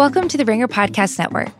[0.00, 1.50] Welcome to the Ringer Podcast Network.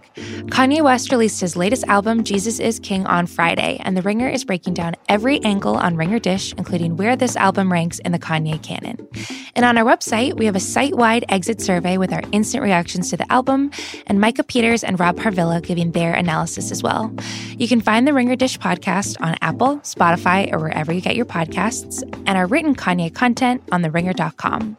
[0.47, 4.47] Kanye West released his latest album, Jesus is King, on Friday, and The Ringer is
[4.47, 8.63] breaking down every angle on Ringer Dish, including where this album ranks in the Kanye
[8.63, 9.07] canon.
[9.55, 13.11] And on our website, we have a site wide exit survey with our instant reactions
[13.11, 13.73] to the album,
[14.07, 17.15] and Micah Peters and Rob Harvilla giving their analysis as well.
[17.59, 21.27] You can find the Ringer Dish podcast on Apple, Spotify, or wherever you get your
[21.27, 24.79] podcasts, and our written Kanye content on theringer.com.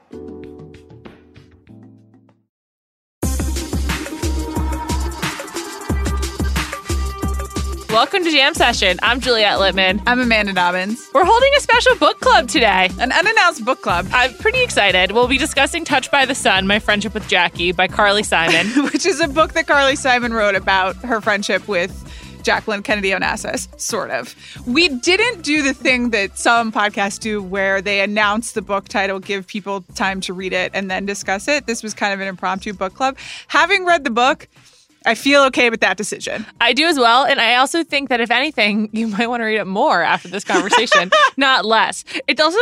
[7.92, 8.98] Welcome to Jam Session.
[9.04, 10.02] I'm Juliet Littman.
[10.08, 11.10] I'm Amanda Dobbins.
[11.14, 12.90] We're holding a special book club today.
[13.00, 14.08] An unannounced book club.
[14.14, 15.12] I'm pretty excited.
[15.12, 18.68] We'll be discussing Touched by the Sun, My Friendship with Jackie by Carly Simon.
[18.86, 21.92] which is a book that Carly Simon wrote about her friendship with
[22.44, 24.36] Jacqueline Kennedy Onassis, sort of.
[24.66, 29.20] We didn't do the thing that some podcasts do where they announce the book title,
[29.20, 31.68] give people time to read it, and then discuss it.
[31.68, 33.18] This was kind of an impromptu book club.
[33.48, 34.48] Having read the book,
[35.06, 36.46] I feel okay with that decision.
[36.60, 37.24] I do as well.
[37.26, 40.28] And I also think that if anything, you might want to read it more after
[40.28, 42.04] this conversation, not less.
[42.28, 42.60] It's also,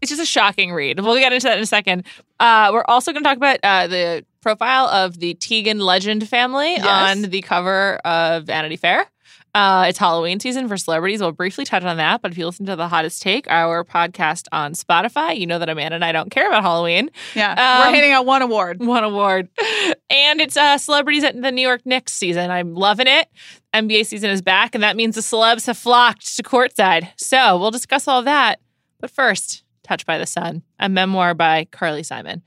[0.00, 1.00] it's just a shocking read.
[1.00, 2.04] We'll get into that in a second.
[2.40, 6.72] Uh, we're also going to talk about uh, the profile of the Teigen legend family
[6.74, 6.84] Yes.
[7.16, 9.06] on the cover of Vanity Fair.
[9.54, 11.20] Uh, it's Halloween season for celebrities.
[11.20, 12.22] We'll briefly touch on that.
[12.22, 15.68] But if you listen to the hottest take, our podcast on Spotify, you know that
[15.68, 17.10] Amanda and I don't care about Halloween.
[17.34, 17.50] Yeah.
[17.52, 18.80] Um, We're handing out one award.
[18.80, 19.48] One award.
[20.08, 22.50] And it's uh, celebrities at the New York Knicks season.
[22.50, 23.28] I'm loving it.
[23.74, 27.08] NBA season is back, and that means the celebs have flocked to courtside.
[27.16, 28.60] So we'll discuss all that.
[29.00, 32.42] But first, Touched by the Sun, a memoir by Carly Simon.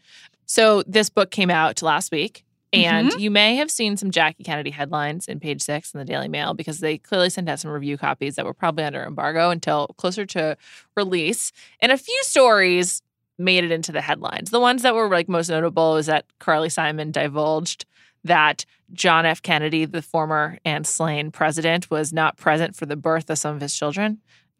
[0.45, 2.44] So this book came out last week.
[2.83, 3.07] Mm-hmm.
[3.13, 6.27] And you may have seen some Jackie Kennedy headlines in page six in the Daily
[6.27, 9.87] Mail because they clearly sent out some review copies that were probably under embargo until
[9.97, 10.57] closer to
[10.95, 11.51] release.
[11.79, 13.01] And a few stories
[13.37, 14.49] made it into the headlines.
[14.49, 17.85] The ones that were like most notable was that Carly Simon divulged
[18.23, 19.41] that John F.
[19.41, 23.61] Kennedy, the former and slain president, was not present for the birth of some of
[23.61, 24.19] his children.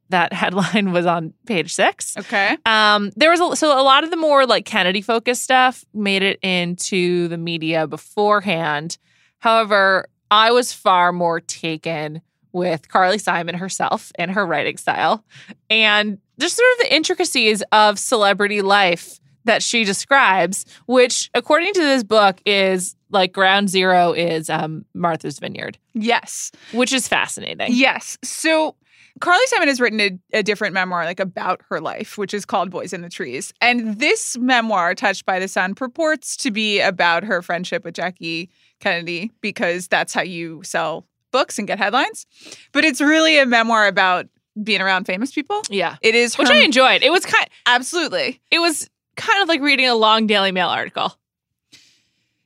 [0.09, 2.15] That headline was on page six.
[2.17, 2.57] Okay.
[2.65, 6.21] Um, there was a, so a lot of the more like Kennedy focused stuff made
[6.23, 8.97] it into the media beforehand.
[9.39, 12.21] However, I was far more taken
[12.51, 15.25] with Carly Simon herself and her writing style,
[15.69, 21.81] and just sort of the intricacies of celebrity life that she describes, which, according to
[21.81, 26.51] this book, is like ground zero is um, Martha's Vineyard, Yes.
[26.73, 27.67] which is fascinating.
[27.71, 28.17] Yes.
[28.23, 28.75] So
[29.21, 32.69] Carly Simon has written a, a different memoir like about her life, which is called
[32.69, 33.53] Boys in the Trees.
[33.61, 38.49] And this memoir, Touched by the Sun, purports to be about her friendship with Jackie
[38.81, 42.25] Kennedy because that's how you sell books and get headlines.
[42.73, 44.27] But it's really a memoir about
[44.61, 45.61] being around famous people.
[45.69, 45.95] Yeah.
[46.01, 47.01] It is Which her- I enjoyed.
[47.03, 48.41] It was kind absolutely.
[48.51, 51.13] it was kind of like reading a long Daily Mail article.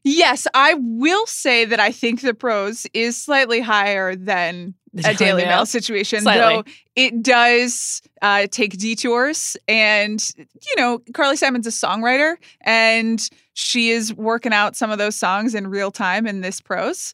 [0.04, 4.74] Yes, I will say that I think the prose is slightly higher than
[5.04, 6.42] a Daily Mail situation, Slightly.
[6.42, 6.64] though
[6.96, 9.56] it does uh, take detours.
[9.68, 15.16] And, you know, Carly Simon's a songwriter and she is working out some of those
[15.16, 17.14] songs in real time in this prose.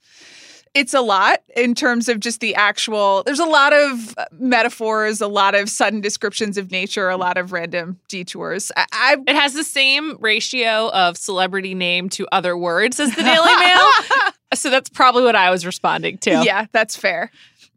[0.74, 5.28] It's a lot in terms of just the actual, there's a lot of metaphors, a
[5.28, 8.72] lot of sudden descriptions of nature, a lot of random detours.
[8.76, 13.24] I, I It has the same ratio of celebrity name to other words as the
[13.24, 14.32] Daily Mail.
[14.54, 16.44] so that's probably what I was responding to.
[16.44, 17.32] Yeah, that's fair.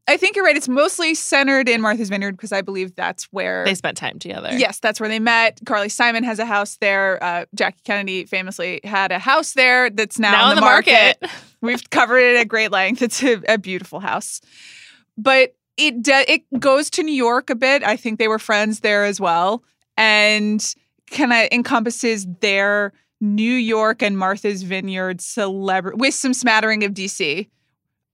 [0.09, 0.57] I think you're right.
[0.57, 4.49] It's mostly centered in Martha's Vineyard because I believe that's where They spent time together.
[4.53, 5.61] Yes, that's where they met.
[5.67, 7.23] Carly Simon has a house there.
[7.23, 10.67] Uh, Jackie Kennedy famously had a house there that's now, Now in in the, the
[10.67, 11.17] market.
[11.21, 11.31] market.
[11.61, 13.03] We've covered it at great length.
[13.03, 14.41] It's a, a beautiful house,
[15.19, 17.83] but it do, it goes to New York a bit.
[17.85, 19.63] I think they were friends there as well,
[19.97, 20.65] and
[21.11, 27.49] kind of encompasses their New York and Martha's Vineyard celebrity with some smattering of DC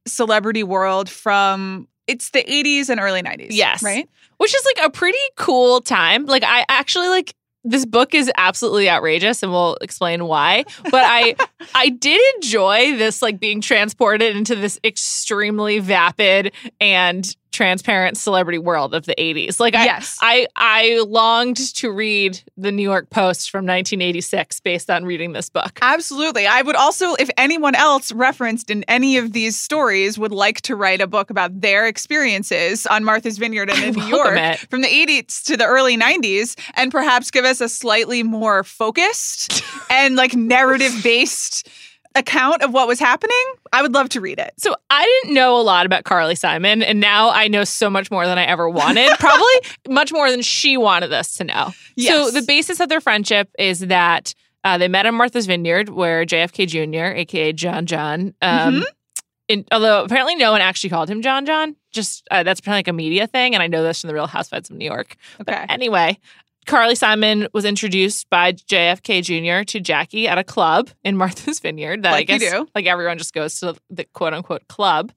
[0.06, 3.48] celebrity world from it's the 80s and early 90s.
[3.50, 3.82] Yes.
[3.82, 4.08] right.
[4.36, 6.26] Which is like a pretty cool time.
[6.26, 7.34] Like I actually like
[7.64, 10.64] this book is absolutely outrageous and we'll explain why.
[10.84, 11.34] But I
[11.74, 18.94] I did enjoy this like being transported into this extremely vapid and transparent celebrity world
[18.94, 19.60] of the 80s.
[19.60, 20.18] Like I yes.
[20.20, 25.48] I I longed to read the New York Post from 1986 based on reading this
[25.48, 25.78] book.
[25.80, 26.46] Absolutely.
[26.46, 30.74] I would also, if anyone else referenced in any of these stories would like to
[30.74, 34.58] write a book about their experiences on Martha's Vineyard and in New York it.
[34.68, 39.62] from the 80s to the early 90s, and perhaps give us a slightly more focused
[39.90, 41.68] and like narrative based
[42.14, 44.52] account of what was happening, I would love to read it.
[44.58, 48.10] So I didn't know a lot about Carly Simon, and now I know so much
[48.10, 49.10] more than I ever wanted.
[49.18, 49.54] Probably
[49.88, 51.72] much more than she wanted us to know.
[51.96, 52.14] Yes.
[52.14, 54.34] So the basis of their friendship is that
[54.66, 58.84] Uh, they met in Martha's Vineyard, where JFK Jr., aka John John, um, Mhm.
[59.48, 62.88] in, although apparently no one actually called him John John, just uh, that's apparently like
[62.88, 65.16] a media thing, and I know this from the Real Housewives of New York.
[65.42, 65.66] Okay.
[65.68, 66.18] Anyway,
[66.66, 69.64] Carly Simon was introduced by JFK Jr.
[69.64, 72.02] to Jackie at a club in Martha's Vineyard.
[72.02, 72.68] That I Like you guess do.
[72.74, 75.12] like everyone just goes to the quote unquote club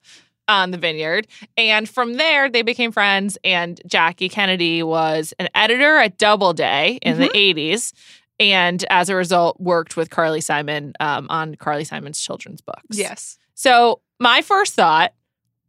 [0.49, 1.27] on the vineyard.
[1.57, 3.37] And from there, they became friends.
[3.43, 7.91] And Jackie Kennedy was an editor at Doubleday in the 80s.
[8.39, 12.81] And as a result, worked with Carly Simon um, on Carly Simon's children's books.
[12.97, 13.37] Yes.
[13.55, 15.13] So my first thought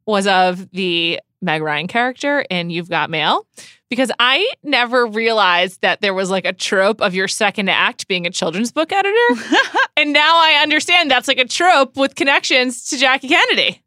[0.06, 3.46] was of the Meg Ryan character in You've Got Mail
[3.88, 8.26] because I never realized that there was like a trope of your second act being
[8.26, 9.42] a children's book editor.
[9.96, 13.82] and now I understand that's like a trope with connections to Jackie Kennedy.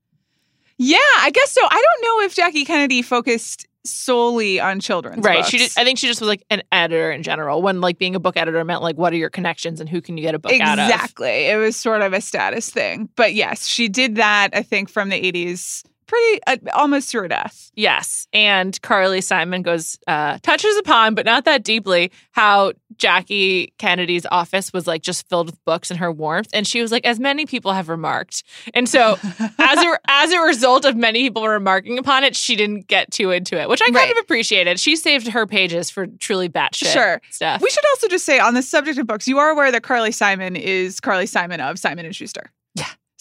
[0.77, 1.61] Yeah, I guess so.
[1.63, 5.39] I don't know if Jackie Kennedy focused solely on children's right.
[5.39, 5.49] books.
[5.49, 8.15] She just I think she just was like an editor in general when like being
[8.15, 10.39] a book editor meant like what are your connections and who can you get a
[10.39, 10.89] book out of.
[10.89, 11.47] exactly.
[11.47, 13.09] It was sort of a status thing.
[13.15, 14.49] But yes, she did that.
[14.53, 17.71] I think from the eighties, pretty uh, almost through her death.
[17.75, 18.27] Yes.
[18.33, 24.73] And Carly Simon goes, uh, touches upon, but not that deeply, how Jackie Kennedy's office
[24.73, 26.49] was like just filled with books and her warmth.
[26.53, 28.43] And she was like, as many people have remarked.
[28.73, 29.17] And so
[29.57, 33.31] as a as a result of many people remarking upon it, she didn't get too
[33.31, 34.11] into it, which I kind Right.
[34.11, 34.79] of appreciated.
[34.79, 37.21] She saved her pages for truly batshit Sure.
[37.31, 37.61] stuff.
[37.61, 40.11] We should also just say on the subject of books, you are aware that Carly
[40.11, 42.51] Simon is Carly Simon of Simon and Schuster.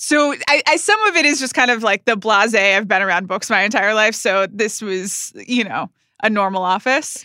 [0.03, 2.55] So I, I some of it is just kind of like the blase.
[2.55, 5.91] I've been around books my entire life, so this was you know
[6.23, 7.23] a normal office.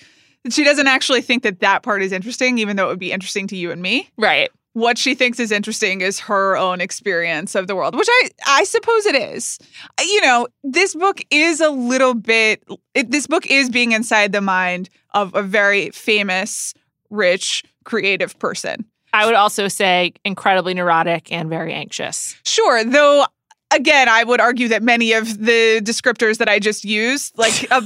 [0.49, 3.47] She doesn't actually think that that part is interesting, even though it would be interesting
[3.47, 4.09] to you and me.
[4.17, 4.51] right.
[4.73, 8.65] What she thinks is interesting is her own experience of the world, which I I
[8.65, 9.57] suppose it is.
[9.97, 12.61] You know, this book is a little bit.
[12.93, 16.73] It, this book is being inside the mind of a very famous,
[17.09, 18.83] rich, creative person.
[19.15, 22.35] I would also say incredibly neurotic and very anxious.
[22.45, 23.25] Sure, though.
[23.73, 27.81] Again, I would argue that many of the descriptors that I just used, like, uh,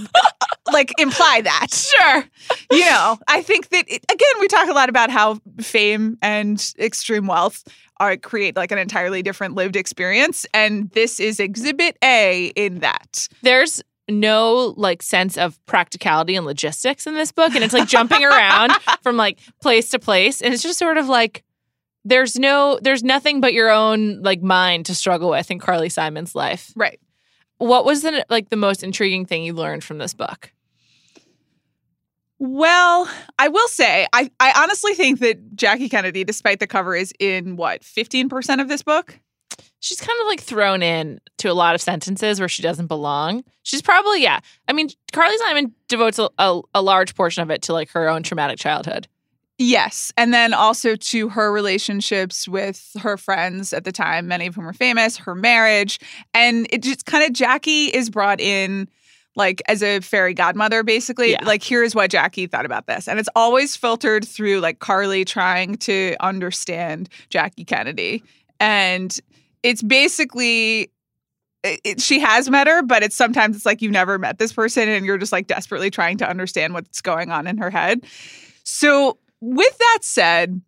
[0.73, 1.67] like imply that.
[1.71, 2.25] Sure.
[2.71, 6.73] You know, I think that it, again, we talk a lot about how fame and
[6.79, 7.63] extreme wealth
[7.99, 13.27] are create like an entirely different lived experience, and this is Exhibit A in that.
[13.41, 18.23] there's no like sense of practicality and logistics in this book and it's like jumping
[18.23, 18.71] around
[19.01, 21.43] from like place to place and it's just sort of like
[22.05, 26.35] there's no there's nothing but your own like mind to struggle with in Carly Simon's
[26.35, 26.71] life.
[26.75, 26.99] Right.
[27.57, 30.51] What was the like the most intriguing thing you learned from this book?
[32.41, 37.13] Well, I will say, I, I honestly think that Jackie Kennedy, despite the cover, is
[37.19, 39.19] in what, 15% of this book?
[39.79, 43.43] She's kind of like thrown in to a lot of sentences where she doesn't belong.
[43.63, 44.39] She's probably yeah.
[44.67, 48.09] I mean, Carly Simon devotes a, a, a large portion of it to like her
[48.09, 49.07] own traumatic childhood.
[49.61, 50.13] Yes.
[50.15, 54.65] And then also to her relationships with her friends at the time, many of whom
[54.65, 55.99] were famous, her marriage.
[56.33, 58.87] And it just kind of, Jackie is brought in
[59.35, 61.31] like as a fairy godmother, basically.
[61.31, 61.43] Yeah.
[61.43, 63.07] Like, here's what Jackie thought about this.
[63.07, 68.23] And it's always filtered through like Carly trying to understand Jackie Kennedy.
[68.61, 69.19] And
[69.63, 70.91] it's basically,
[71.63, 74.53] it, it- she has met her, but it's sometimes it's like you've never met this
[74.53, 78.05] person and you're just like desperately trying to understand what's going on in her head.
[78.63, 80.61] So, with that said,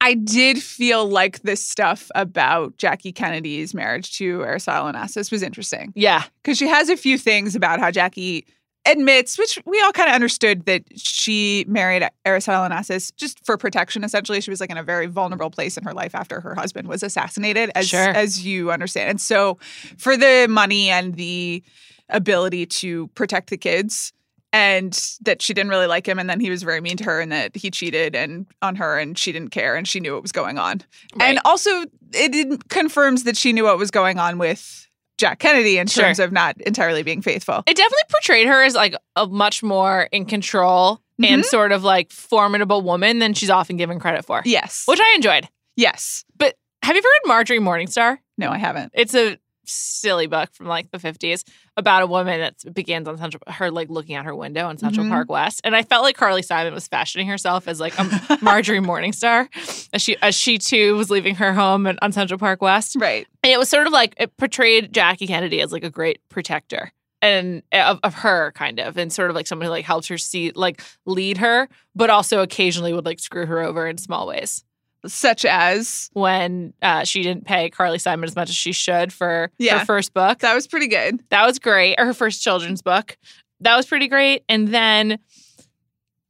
[0.00, 5.92] I did feel like this stuff about Jackie Kennedy's marriage to Aristotle Onassis was interesting
[5.96, 6.22] Yeah.
[6.42, 8.46] because she has a few things about how Jackie
[8.90, 14.04] admits, which we all kind of understood, that she married Aristotle Onassis just for protection.
[14.04, 16.88] Essentially, she was like in a very vulnerable place in her life after her husband
[16.88, 18.08] was assassinated, as Sure.
[18.08, 19.10] as you understand.
[19.10, 19.58] And so,
[19.96, 21.62] for the money and the
[22.08, 24.12] ability to protect the kids.
[24.50, 27.20] And that she didn't really like him, and then he was very mean to her,
[27.20, 30.22] and that he cheated and on her, and she didn't care, and she knew what
[30.22, 30.80] was going on.
[31.20, 34.87] And also, it confirms that she knew what was going on with
[35.18, 36.04] Jack Kennedy in Sure.
[36.04, 37.62] terms of not entirely being faithful.
[37.66, 41.42] It definitely portrayed her as like a much more in control and mm-hmm.
[41.42, 44.84] sort of like formidable woman than she's often given credit for, Yes.
[44.86, 45.48] which I enjoyed.
[45.76, 46.24] yes.
[46.38, 48.18] But have you ever read Marjorie Morningstar?
[48.38, 48.92] No, I haven't.
[48.94, 49.36] It's a
[49.68, 51.44] silly book from like the 50s
[51.76, 55.06] about a woman that begins on Central, her like looking out her window in Central
[55.06, 55.10] Mhm.
[55.10, 55.60] Park West.
[55.64, 59.48] And I felt like Carly Simon was fashioning herself as like a Marjorie Morningstar
[59.92, 62.96] as she, as she too was leaving her home and- on Central Park West.
[62.98, 63.26] Right.
[63.44, 66.92] And it was sort of like it portrayed Jackie Kennedy as like a great protector
[67.20, 70.16] and of, of her kind of and sort of like someone who like helps her
[70.16, 74.62] see like lead her but also occasionally would like screw her over in small ways
[75.06, 79.50] Such as when uh, she didn't pay carly simon as much as she should for
[79.58, 79.78] Yeah.
[79.78, 81.20] her first book that was pretty good.
[81.30, 83.16] that was great or her first children's book
[83.60, 85.18] that was pretty great and then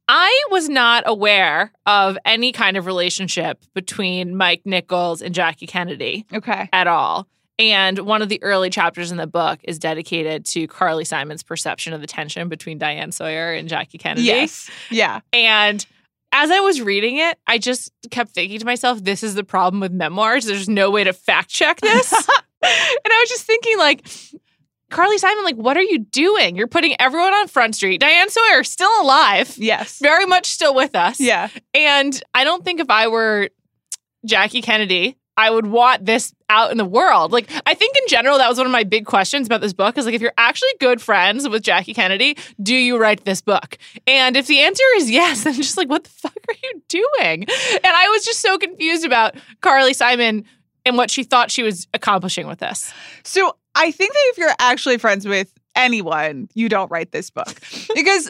[0.07, 6.25] I was not aware of any kind of relationship between Mike Nichols and Jackie Kennedy
[6.33, 6.67] Okay.
[6.73, 7.27] at all.
[7.59, 11.93] And one of the early chapters in the book is dedicated to Carly Simon's perception
[11.93, 14.23] of the tension between Diane Sawyer and Jackie Kennedy.
[14.27, 14.69] Yes.
[14.89, 15.19] Yeah.
[15.33, 15.85] And
[16.31, 19.79] as I was reading it, I just kept thinking to myself, this is the problem
[19.81, 20.45] with memoirs.
[20.45, 22.11] There's no way to fact check this.
[22.13, 22.23] and
[22.63, 24.07] I was just thinking, like,
[24.89, 26.55] Carly Simon, like, what are you doing?
[26.55, 27.99] You're putting everyone on Front Street.
[27.99, 29.99] Diane Sawyer, still alive, Yes.
[29.99, 31.19] very much still with us.
[31.19, 31.49] Yeah.
[31.73, 33.49] And I don't think if I were
[34.25, 37.31] Jackie Kennedy, I would want this out in the world.
[37.31, 39.97] Like, I think in general, that was one of my big questions about this book
[39.97, 43.77] is like, if you're actually good friends with Jackie Kennedy, do you write this book?
[44.05, 47.45] And if the answer is yes, then just like, what the fuck are you doing?
[47.45, 50.43] And I was just so confused about Carly Simon
[50.85, 52.93] and what she thought she was accomplishing with this.
[53.23, 57.61] So I think that if you're actually friends with anyone, you don't write this book
[57.95, 58.29] because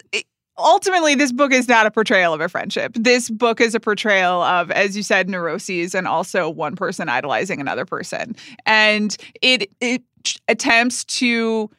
[0.59, 2.93] ultimately this book is not a portrayal of a friendship.
[2.95, 7.59] This book is a portrayal of, as you said, neuroses and also one person idolizing
[7.61, 8.35] another person,
[8.65, 10.03] and it it
[10.47, 11.69] attempts to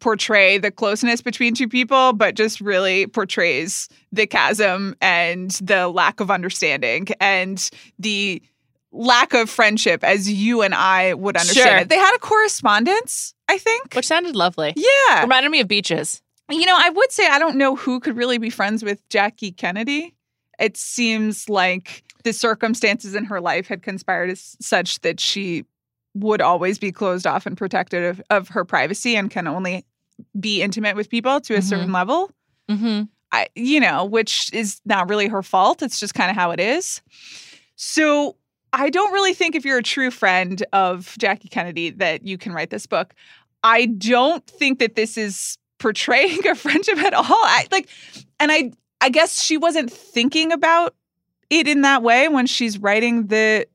[0.00, 6.20] portray the closeness between two people but just really portrays the chasm and the lack
[6.20, 7.68] of understanding and
[7.98, 8.40] the
[8.92, 11.76] lack of friendship as you and I would understand Sure.
[11.78, 11.88] it.
[11.88, 13.94] They had a correspondence, I think.
[13.94, 14.72] Which sounded lovely.
[14.76, 15.22] yeah.
[15.22, 16.22] Reminded me of beaches.
[16.50, 19.52] You know, I would say I don't know who could really be friends with Jackie
[19.52, 20.14] Kennedy.
[20.58, 25.64] It seems like the circumstances in her life had conspired as such that she
[26.14, 29.84] would always be closed off and protected of, of her privacy and can only
[30.40, 31.62] be intimate with people to a Mhm.
[31.62, 32.30] certain level.
[32.68, 33.04] Mm-hmm.
[33.30, 35.82] I, you know, which is not really her fault.
[35.82, 37.02] It's just kind of how it is.
[37.76, 38.36] So
[38.72, 42.52] I don't really think if you're a true friend of Jackie Kennedy that you can
[42.52, 43.14] write this book.
[43.62, 47.24] I don't think that this is portraying a friendship at all.
[47.28, 47.88] I like,
[48.40, 50.94] and I, I guess she wasn't thinking about
[51.50, 53.66] it in that way when she's writing the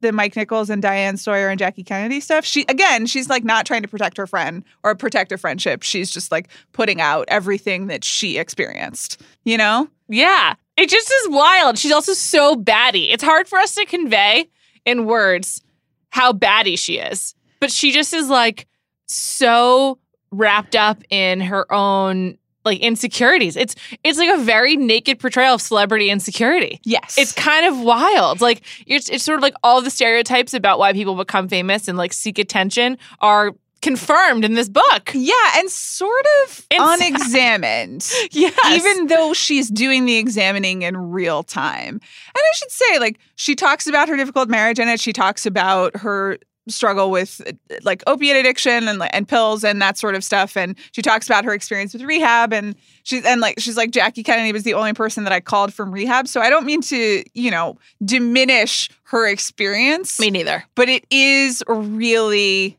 [0.00, 2.44] the Mike Nichols and Diane Sawyer and Jackie Kennedy stuff.
[2.44, 5.82] She again, she's like not trying to protect her friend or protect a friendship.
[5.82, 9.20] She's just like putting out everything that she experienced.
[9.44, 9.88] You know?
[10.08, 10.54] Yeah.
[10.76, 11.78] It just is wild.
[11.78, 13.10] She's also so batty.
[13.10, 14.48] It's hard for us to convey
[14.84, 15.62] in words
[16.10, 17.34] how batty she is.
[17.60, 18.66] But she just is like
[19.06, 19.98] so
[20.36, 23.56] wrapped up in her own like insecurities.
[23.56, 26.80] It's it's like a very naked portrayal of celebrity insecurity.
[26.84, 27.16] Yes.
[27.16, 28.40] It's kind of wild.
[28.40, 31.96] Like it's, it's sort of like all the stereotypes about why people become famous and
[31.96, 33.52] like seek attention are
[33.82, 35.12] confirmed in this book.
[35.14, 38.10] yeah, and sort of In unexamined.
[38.32, 38.54] Yes.
[38.72, 41.94] Even though she's doing the examining in real time.
[41.94, 42.00] And
[42.36, 44.98] I should say, like, she talks about her difficult marriage in it.
[44.98, 46.38] She talks about her
[46.68, 47.40] struggle with
[47.82, 51.44] like opiate addiction and and pills and that sort of stuff and she talks about
[51.44, 54.92] her experience with rehab and she's and like she's like Jackie Kennedy was the only
[54.92, 59.28] person that I called from rehab so I don't mean to you know diminish her
[59.28, 60.64] experience me neither.
[60.74, 62.76] but it is really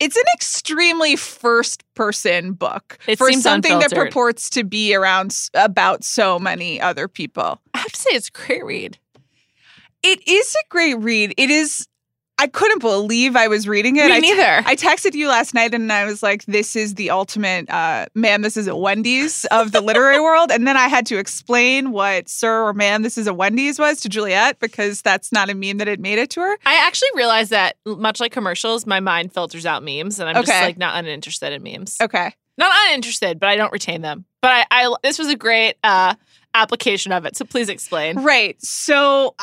[0.00, 5.36] it's an extremely first person book It for seems something that purports to be around
[5.52, 7.60] about so many other people.
[7.74, 8.98] I have to say it's a great read.
[10.02, 11.34] It is a great read.
[11.36, 11.86] It is
[12.40, 14.06] I couldn't believe I was reading it.
[14.06, 14.62] Me I neither.
[14.64, 18.40] I texted you last night and I was like, this is the ultimate, uh, man,
[18.40, 20.50] this is a Wendy's of the literary world.
[20.50, 24.00] And then I had to explain what Sir or man, this is a Wendy's was
[24.00, 26.56] to Juliet because that's not a meme that had made it to her.
[26.64, 30.48] I actually realized that, much like commercials, my mind filters out memes, and I'm just
[30.48, 31.98] like not uninterested in memes.
[32.00, 32.32] Okay.
[32.56, 34.24] Not uninterested, but I don't retain them.
[34.40, 36.14] But I, I this was a great uh,
[36.54, 37.36] application of it.
[37.36, 38.22] So please explain.
[38.22, 38.60] Right.
[38.62, 39.34] So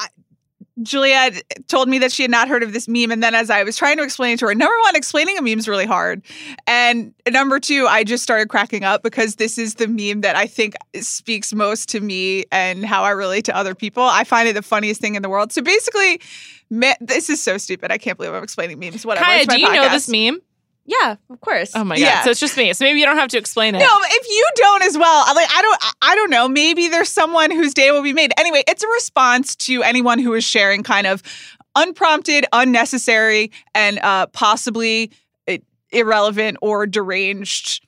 [0.77, 3.12] I, Juliet told me that she had not heard of this meme.
[3.12, 5.41] And then as I was trying to explain it to her, number one, explaining a
[5.41, 6.22] meme is really hard.
[6.65, 10.48] And number two, I just started cracking up because this is the meme that I
[10.48, 14.03] think speaks most to me and how I relate to other people.
[14.03, 15.51] I find it the funniest thing in the world.
[15.51, 16.22] So basically,
[16.69, 17.91] me- this is so stupid.
[17.91, 19.05] I can't believe I'm explaining memes.
[19.05, 19.25] Whatever.
[19.25, 20.41] Kaya, do you know this meme?
[20.88, 21.72] Yeah, of course.
[21.75, 22.01] Oh my god!
[22.01, 22.24] Yeah.
[22.24, 22.72] So it's just me.
[22.74, 23.79] So maybe you don't have to explain it.
[23.79, 26.48] No, if you don't as well, I- like I don't, I- I don't know.
[26.48, 28.32] Maybe there's someone whose day will be made.
[28.38, 31.22] Anyway, it's a response to anyone who is sharing kind of
[31.75, 35.12] unprompted, unnecessary, and uh, possibly
[35.91, 37.86] irrelevant or deranged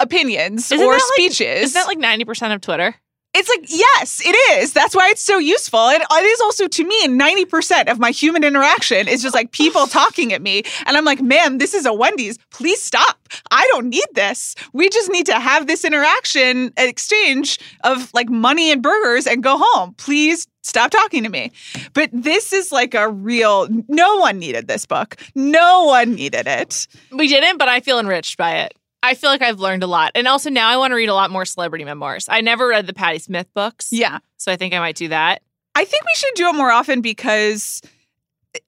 [0.00, 1.62] opinions Isn't or that like- speeches.
[1.64, 2.94] Isn't that like ninety percent of Twitter?
[3.34, 4.74] It's like, yes, it is.
[4.74, 5.80] That's why it's so useful.
[5.80, 9.86] And it is also to me, 90% of my human interaction is just like people
[9.88, 10.64] talking at me.
[10.86, 12.38] And I'm like, ma'am, this is a Wendy's.
[12.50, 13.28] Please stop.
[13.50, 14.54] I don't need this.
[14.74, 19.56] We just need to have this interaction exchange of like money and burgers and go
[19.58, 19.94] home.
[19.94, 21.52] Please stop talking to me.
[21.94, 25.16] But this is like a real, no one needed this book.
[25.34, 26.86] No one needed it.
[27.10, 28.74] We didn't, but I feel enriched by it.
[29.02, 30.12] I feel like I've learned a lot.
[30.14, 32.26] And also now I want to read a lot more celebrity memoirs.
[32.28, 33.88] I never read the Patti Smith books.
[33.90, 34.18] Yeah.
[34.36, 35.42] So I think I might do that.
[35.74, 37.80] I think we should do it more often because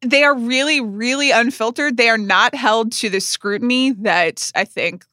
[0.00, 1.96] they are really, really unfiltered.
[1.96, 5.04] They are not held to the scrutiny that I think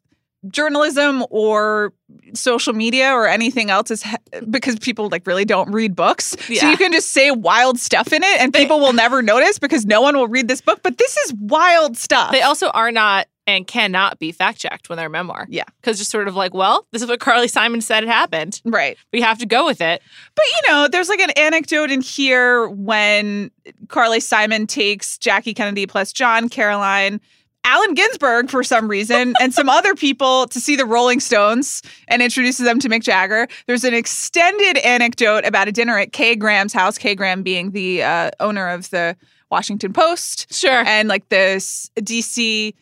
[0.47, 1.93] journalism or
[2.33, 4.15] social media or anything else is he-
[4.49, 6.35] because people like really don't read books.
[6.47, 9.85] So you can just say wild stuff in it and people will never notice because
[9.85, 10.79] no one will read this book.
[10.81, 12.31] But this is wild stuff.
[12.31, 15.47] They also are not and cannot be fact checked when they're a memoir.
[15.49, 15.63] Yeah.
[15.81, 18.61] Because just sort of like, well, this is what Carly Simon said it happened.
[18.65, 18.97] right.
[19.11, 20.01] We have to go with it.
[20.35, 23.51] But you know, there's like an anecdote in here when
[23.87, 27.19] Carly Simon takes Jackie Kennedy plus John, Caroline,
[27.63, 32.21] Allen Ginsberg for some reason, and some other people to see the Rolling Stones and
[32.21, 33.47] introduces them to Mick Jagger.
[33.67, 38.03] There's an extended anecdote about a dinner at Kay Graham's house, Kay Graham being the
[38.03, 39.15] uh, owner of the
[39.51, 40.83] Washington Post Sure.
[40.87, 42.73] and like this DC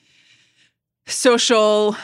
[1.10, 1.96] social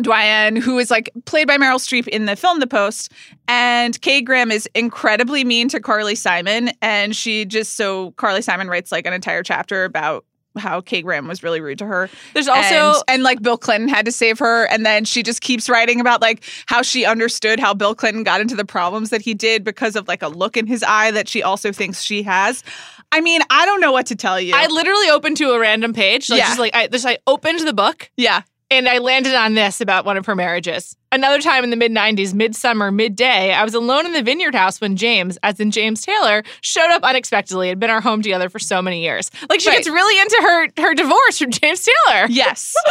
[0.00, 3.12] doyen who is like played by Meryl Streep in the film The Post.
[3.48, 6.70] And Kay Graham is incredibly mean to Carly Simon.
[6.80, 10.24] And she just so Carly Simon writes like an entire chapter about
[10.58, 12.10] how Kay Graham was really rude to her.
[12.34, 14.64] There's also and, and like Bill Clinton had to save her.
[14.64, 18.40] And then she just keeps writing about like how she understood how Bill Clinton got
[18.40, 21.28] into the problems that he did because of like a look in his eye that
[21.28, 22.64] she also thinks she has.
[23.12, 24.54] I mean, I don't know what to tell you.
[24.56, 26.30] I literally opened to a random page.
[26.30, 26.46] Like Yeah.
[26.46, 28.42] just like I just I opened the book yeah.
[28.70, 30.96] and I landed on this about one of her marriages.
[31.12, 34.80] Another time in the mid 90s, midsummer, midday, I was alone in the vineyard house
[34.80, 37.68] when James, as in James Taylor, showed up unexpectedly.
[37.68, 39.28] Had been our home together for so many years.
[39.48, 39.78] Like she Right.
[39.78, 42.26] gets really into her her divorce from James Taylor.
[42.28, 42.74] Yes.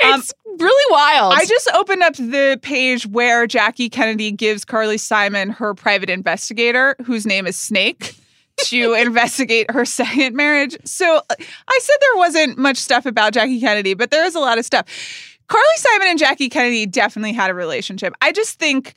[0.00, 1.32] It's um, really wild.
[1.34, 6.94] I just opened up the page where Jackie Kennedy gives Carly Simon her private investigator,
[7.04, 8.14] whose name is Snake,
[8.58, 10.76] to investigate her second marriage.
[10.84, 11.34] So uh,
[11.68, 14.64] I said there wasn't much stuff about Jackie Kennedy, but there is a lot of
[14.64, 14.86] stuff.
[15.46, 18.14] Carly Simon and Jackie Kennedy definitely had a relationship.
[18.22, 18.94] I just think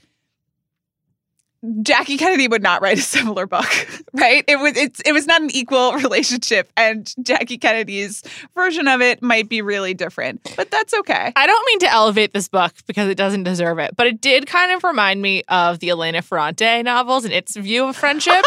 [1.82, 3.66] Jackie Kennedy would not write a similar book,
[4.14, 4.44] right?
[4.48, 8.24] It was it's it was not an equal relationship, and Jackie Kennedy's
[8.56, 11.34] version of it might be really different, but that's okay.
[11.36, 14.46] I don't mean to elevate this book because it doesn't deserve it, but it did
[14.46, 18.46] kind of remind me of the Elena Ferrante novels and its view of friendship.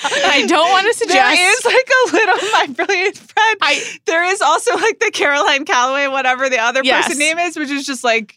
[0.04, 3.58] I don't want to suggest There is like a little my brilliant friend.
[3.62, 7.06] I- there is also like the Caroline Calloway, whatever the other Yes.
[7.06, 8.36] person name is, which is just like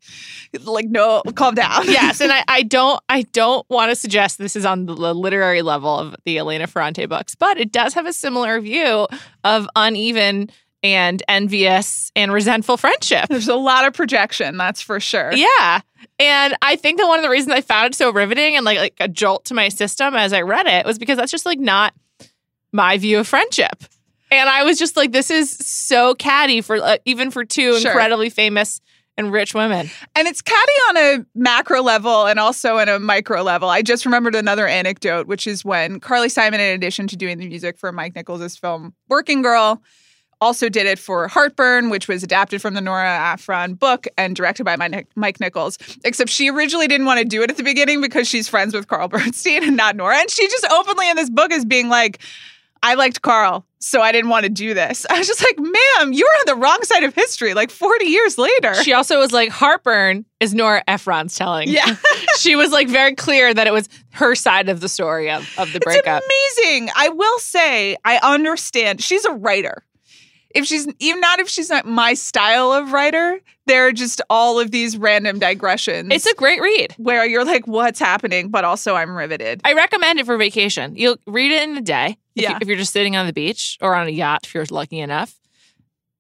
[0.64, 1.86] like no, calm down.
[1.86, 5.62] yes, and I, I don't I don't want to suggest this is on the literary
[5.62, 9.08] level of the Elena Ferrante books, but it does have a similar view
[9.44, 10.50] of uneven
[10.84, 13.28] and envious and resentful friendship.
[13.30, 15.32] There's a lot of projection, that's for sure.
[15.34, 15.82] Yeah.
[16.20, 18.78] And I think that one of the reasons I found it so riveting and like
[18.80, 21.60] like a jolt to my system as I read it was because that's just like
[21.60, 21.94] not
[22.72, 23.84] my view of friendship.
[24.32, 27.92] And I was just like, this is so catty for uh, even for two Sure.
[27.92, 28.80] incredibly famous
[29.18, 29.90] and rich women.
[30.16, 33.68] And it's catty on a macro level and also on a micro level.
[33.70, 37.48] I just remembered another anecdote, which is when Carly Simon, in addition to doing the
[37.48, 39.82] music for Mike Nichols' film Working Girl,
[40.42, 44.64] also did it for Heartburn, which was adapted from the Nora Ephron book and directed
[44.66, 44.76] by
[45.16, 45.78] Mike Nichols.
[46.04, 48.88] Except she originally didn't want to do it at the beginning because she's friends with
[48.88, 50.18] Carl Bernstein and not Nora.
[50.18, 52.20] And she just openly in this book is being like,
[52.84, 55.06] I liked Carl, so I didn't want to do this.
[55.12, 58.06] I was just like, ma'am, you were on the wrong side of history like 40
[58.06, 58.74] years later.
[58.76, 61.70] She also was like, heartburn is Nora Ephron's telling.
[61.70, 61.96] yeah.
[62.38, 65.72] she was like very clear that it was her side of the story of, of
[65.74, 66.24] the breakup.
[66.26, 66.90] It's amazing.
[66.96, 69.04] I will say, I understand.
[69.04, 69.84] She's a writer.
[70.56, 74.60] If she's even not if she's not my style of writer, there are just all
[74.60, 76.10] of these random digressions.
[76.14, 76.94] It's a great read.
[76.98, 78.50] where you're like, what's happening?
[78.50, 79.62] But also I'm riveted.
[79.64, 80.96] I recommend it for vacation.
[80.96, 82.18] You'll read it in a day.
[82.36, 82.52] If, Yeah.
[82.52, 85.00] you, if you're just sitting on the beach or on a yacht, if you're lucky
[85.00, 85.36] enough.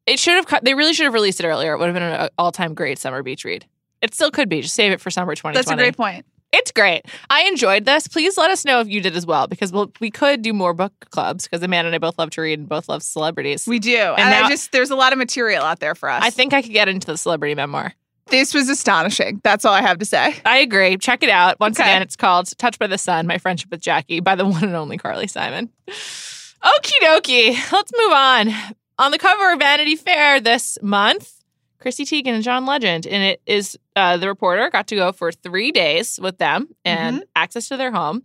[0.07, 0.47] It should have.
[0.47, 1.73] cut- They really should have released it earlier.
[1.73, 3.65] It would have been an uh, all-time great summer beach read.
[4.01, 4.61] It still could be.
[4.61, 5.55] Just save it for summer 2020.
[5.55, 6.25] That's a great point.
[6.53, 7.03] It's great.
[7.29, 8.07] I enjoyed this.
[8.07, 10.73] Please let us know if you did as well, because we'll, we could do more
[10.73, 11.45] book clubs.
[11.47, 13.65] Because Amanda and I both love to read and both love celebrities.
[13.67, 13.95] We do.
[13.97, 16.21] And, now- I just there's a lot of material out there for us.
[16.23, 17.93] I think I could get into the celebrity memoir.
[18.27, 19.39] this was astonishing.
[19.43, 20.35] That's all I have to say.
[20.45, 20.97] I agree.
[20.97, 21.59] Check it out.
[21.59, 21.89] Once Okay.
[21.89, 24.75] again, it's called Touched by the Sun My Friendship with Jackie by the one and
[24.75, 25.69] only Carly Simon.
[25.89, 27.71] Okie dokie.
[27.71, 28.49] Let's move on.
[28.99, 31.40] On the cover of Vanity Fair this month,
[31.81, 33.05] Chrissy Teigen and John Legend.
[33.07, 37.25] And it is uh, the reporter got to go for three days with them and
[37.35, 38.23] access to their home.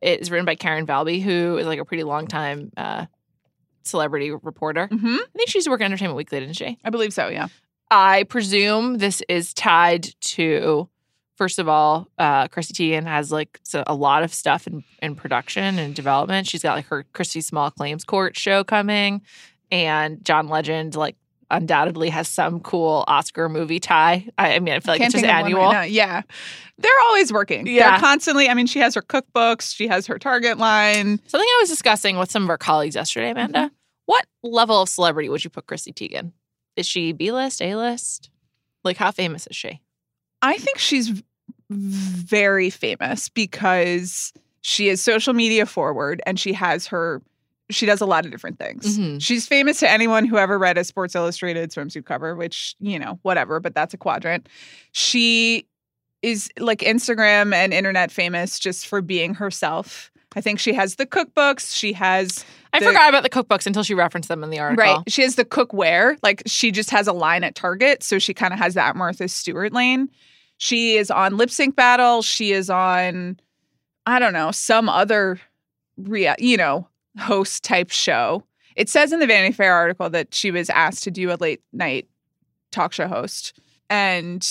[0.00, 3.06] It is written by Karen Valby, who is like a pretty long time uh,
[3.82, 4.86] celebrity reporter.
[4.86, 6.78] hmm I think she's working Entertainment Weekly, didn't she?
[6.84, 7.28] I believe so.
[7.28, 7.48] Yeah.
[7.90, 10.88] I presume this is tied to,
[11.36, 15.16] first of all, uh, Chrissy Teigen has like so a lot of stuff in, in
[15.16, 16.46] production and development.
[16.46, 19.22] She's got like her Chrissy Small Claims Court show coming,
[19.70, 21.16] and John Legend like
[21.50, 24.26] undoubtedly has some cool Oscar movie tie.
[24.36, 25.62] I, I mean, I feel like Can't it's just think of one annual.
[25.64, 25.82] right now.
[25.82, 26.22] Yeah.
[26.78, 27.66] They're always working.
[27.66, 27.90] Yeah.
[27.90, 31.20] They're constantly, I mean, she has her cookbooks, she has her Target line.
[31.26, 33.58] Something I was discussing with some of our colleagues yesterday, Amanda.
[33.58, 33.74] Mm-hmm.
[34.06, 36.32] What level of celebrity would you put Chrissy Teigen?
[36.76, 38.30] Is she B list, A list?
[38.84, 39.80] Like, how famous is she?
[40.40, 41.22] I think she's
[41.70, 47.20] very famous because she is social media forward and she has her
[47.70, 48.98] she does a lot of different things.
[48.98, 49.20] Mhm.
[49.22, 53.18] She's famous to anyone who ever read a Sports Illustrated swimsuit cover, which, you know,
[53.22, 54.48] whatever, but that's a quadrant.
[54.92, 55.66] She
[56.22, 60.10] is like Instagram and internet famous just for being herself.
[60.36, 63.82] I think she has the cookbooks, she has I The- forgot about the cookbooks until
[63.82, 64.84] she referenced them in the article.
[64.96, 65.02] Right.
[65.10, 66.18] She has the cookware.
[66.22, 68.02] Like she just has a line at Target.
[68.02, 70.10] So she kind of has that Martha Stewart lane.
[70.58, 72.20] She is on Lip Sync Battle.
[72.20, 73.40] She is on,
[74.04, 75.40] I don't know, some other
[75.96, 78.44] rea- you know, host type show.
[78.76, 81.60] It says in the Vanity Fair article that she was asked to do a late
[81.72, 82.08] night
[82.70, 83.58] talk show host.
[83.90, 84.46] And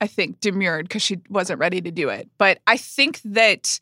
[0.00, 2.28] I think demurred because she wasn't ready to do it.
[2.38, 3.80] But I think that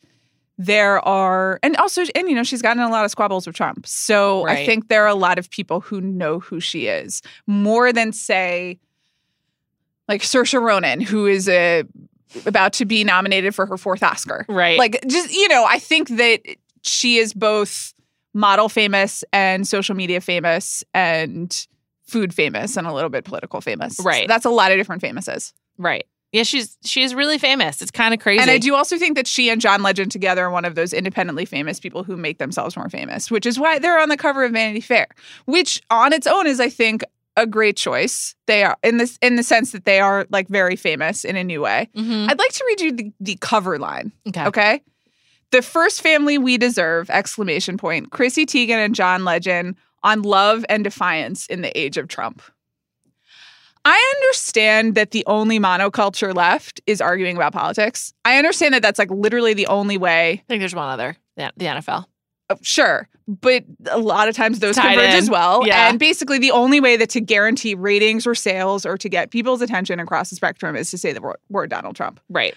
[0.57, 3.87] there are and also and you know she's gotten a lot of squabbles with Trump.
[3.87, 7.91] So I think there are a lot of people who know who she is more
[7.91, 8.79] than say
[10.07, 11.83] like Saoirse Ronan who is a
[12.45, 14.45] about to be nominated for her fourth Oscar.
[14.47, 14.77] Right.
[14.77, 16.41] Like just you know, I think that
[16.81, 17.93] she is both
[18.33, 21.67] model famous and social media famous and
[22.07, 23.97] food famous and a little bit political famous.
[23.97, 24.27] So Right.
[24.27, 25.53] that's a lot of different famouses.
[25.77, 26.05] right.
[26.33, 27.81] Yeah, she's she's really famous.
[27.81, 28.41] It's kind of crazy.
[28.41, 30.93] And I do also think that she and John Legend together are one of those
[30.93, 34.45] independently famous people who make themselves more famous, which is why they're on the cover
[34.45, 35.07] of Vanity Fair,
[35.43, 37.03] which on its own is, I think,
[37.35, 38.33] a great choice.
[38.45, 41.43] They are in this in the sense that they are like very famous in a
[41.43, 41.89] new way.
[41.97, 42.29] Mhm.
[42.31, 44.13] I'd like to read you the, the cover line.
[44.29, 44.45] Okay.
[44.45, 44.81] Okay.
[45.51, 47.09] The first family we deserve!
[47.09, 48.11] Exclamation point.
[48.11, 52.41] Chrissy Teigen and John Legend on love and defiance in the age of Trump.
[53.83, 58.13] I understand that the only monoculture left is arguing about politics.
[58.25, 60.33] I understand that that's like literally the only way.
[60.33, 61.17] I think there's one other.
[61.35, 62.05] The, the NFL.
[62.51, 65.15] uh, Sure, but a lot of times those Tied converge in.
[65.15, 65.65] as well.
[65.65, 65.89] Yeah.
[65.89, 69.61] And basically, the only way that to guarantee ratings or sales or to get people's
[69.61, 72.19] attention across the spectrum is to say the word Donald Trump.
[72.29, 72.53] Right.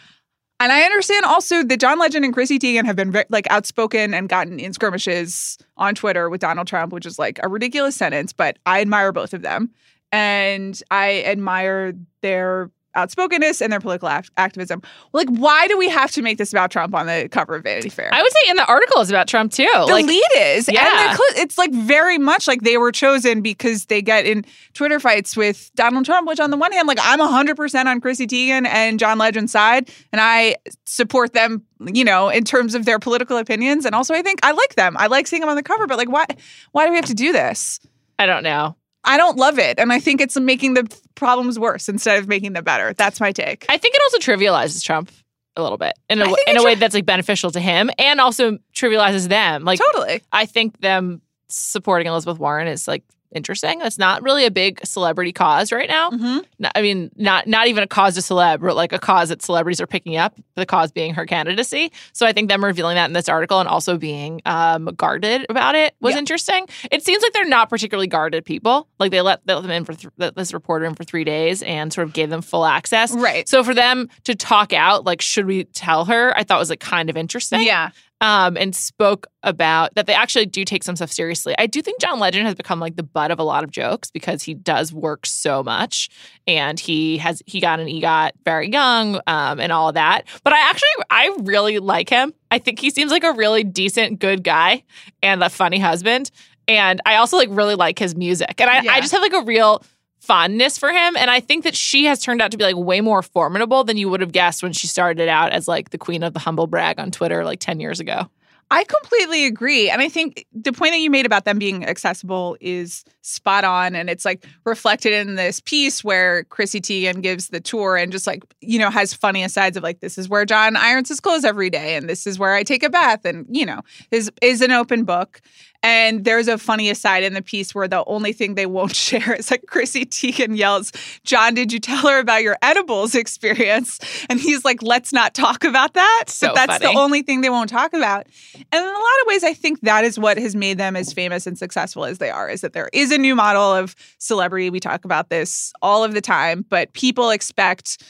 [0.64, 4.30] And I understand also that John Legend and Chrissy Teigen have been like outspoken and
[4.30, 8.58] gotten in skirmishes on Twitter with Donald Trump, which is like a ridiculous sentence, but
[8.64, 9.70] I admire both of them.
[10.10, 14.82] And I admire their outspokenness and their political act- activism.
[15.12, 17.88] Like, why do we have to make this about Trump on the cover of Vanity
[17.88, 18.10] Fair?
[18.12, 19.68] I would say in the article is about Trump too.
[19.72, 21.08] the like lead is, Yeah.
[21.10, 25.00] and cl- it's like very much like they were chosen because they get in Twitter
[25.00, 26.28] fights with Donald Trump.
[26.28, 29.52] Which, on the one hand, like I'm 100 percent on Chrissy Teigen and John Legend's
[29.52, 34.14] side, and I support them, you know, in terms of their political opinions, and also
[34.14, 34.96] I think I like them.
[34.98, 36.26] I like seeing them on the cover, but like, why?
[36.72, 37.80] Why do we have to do this?
[38.18, 38.76] I don't know.
[39.04, 42.54] I don't love it, and I think it's making the problems worse instead of making
[42.54, 42.92] them better.
[42.94, 43.66] That's my take.
[43.68, 45.10] I think it also trivializes Trump
[45.56, 47.60] a little bit in a I w- think in a way that's like beneficial to
[47.60, 49.64] him and also trivializes them.
[49.64, 50.22] Like totally.
[50.32, 53.04] I think them supporting Elizabeth Warren is like
[53.34, 53.78] interesting.
[53.80, 56.10] That's not really a big celebrity cause right now.
[56.10, 59.28] hmm Not- I mean, not not even a cause to celeb, but like a cause
[59.30, 60.34] that celebrities are picking up.
[60.56, 61.90] The cause being her candidacy.
[62.12, 65.74] So I think them revealing that in this article and also being um, guarded about
[65.74, 66.20] it was Yeah.
[66.20, 66.66] interesting.
[66.92, 68.86] It seems like they're not particularly guarded people.
[69.00, 71.62] Like they let, they let them in for th- this reporter in for three days
[71.62, 73.12] and sort of gave them full access.
[73.12, 73.48] Right.
[73.48, 76.32] So for them to talk out, like, should we tell her?
[76.36, 77.90] I thought was like kind of interesting Yeah.
[78.24, 81.54] Um, and spoke about that they actually do take some stuff seriously.
[81.58, 84.10] I do think John Legend has become like the butt of a lot of jokes
[84.10, 86.08] because he does work so much,
[86.46, 90.22] and he has he got an EGOT very young, um, and all of that.
[90.42, 92.32] But I actually I really like him.
[92.50, 94.84] I think he seems like a really decent, good guy
[95.22, 96.30] and a funny husband.
[96.66, 98.92] And I also like really like his music, and I, Yeah.
[98.92, 99.84] I just have like a real
[100.26, 103.00] fondness for him and i think that she has turned out to be like way
[103.00, 106.22] more formidable than you would have guessed when she started out as like the queen
[106.22, 108.28] of the humble brag on twitter like 10 years ago
[108.70, 109.90] I completely agree.
[109.90, 113.94] And I think the point that you made about them being accessible is spot on.
[113.94, 118.26] And it's like reflected in this piece where Chrissy Teigen gives the tour and just
[118.26, 121.44] like, you know, has funny asides of like, this is where John irons his clothes
[121.44, 121.94] every day.
[121.94, 123.24] And this is where I take a bath.
[123.24, 125.40] And, you know, is is an open book.
[125.84, 129.34] And there's a funny aside in the piece where the only thing they won't share
[129.34, 130.90] is like Chrissy Teigen yells,
[131.24, 134.00] John, did you tell her about your edibles experience?
[134.30, 136.24] And he's like, let's not talk about that.
[136.28, 136.94] So but that's funny.
[136.94, 138.26] the only thing they won't talk about.
[138.54, 141.12] And in a lot of ways, I think that is what has made them as
[141.12, 144.70] famous and successful as they are, is that there is a new model of celebrity.
[144.70, 148.02] We talk about this all of the time, but people expect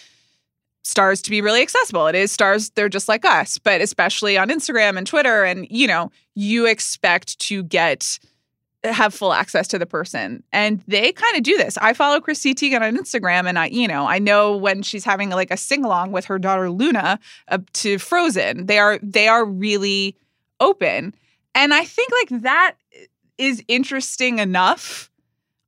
[0.84, 2.06] stars to be really accessible.
[2.06, 5.44] It is stars, they're just like us, but especially on Instagram and Twitter.
[5.44, 8.18] And, you know, you expect to get
[8.84, 10.42] have full access to the person.
[10.52, 11.78] And they kind of do this.
[11.78, 15.30] I follow Chrissy Teigen on Instagram and I, you know, I know when she's having
[15.30, 17.18] like a sing along with her daughter Luna
[17.48, 18.66] uh, to Frozen.
[18.66, 20.16] They are they are really
[20.60, 21.14] open.
[21.54, 22.74] And I think like that
[23.38, 25.10] is interesting enough.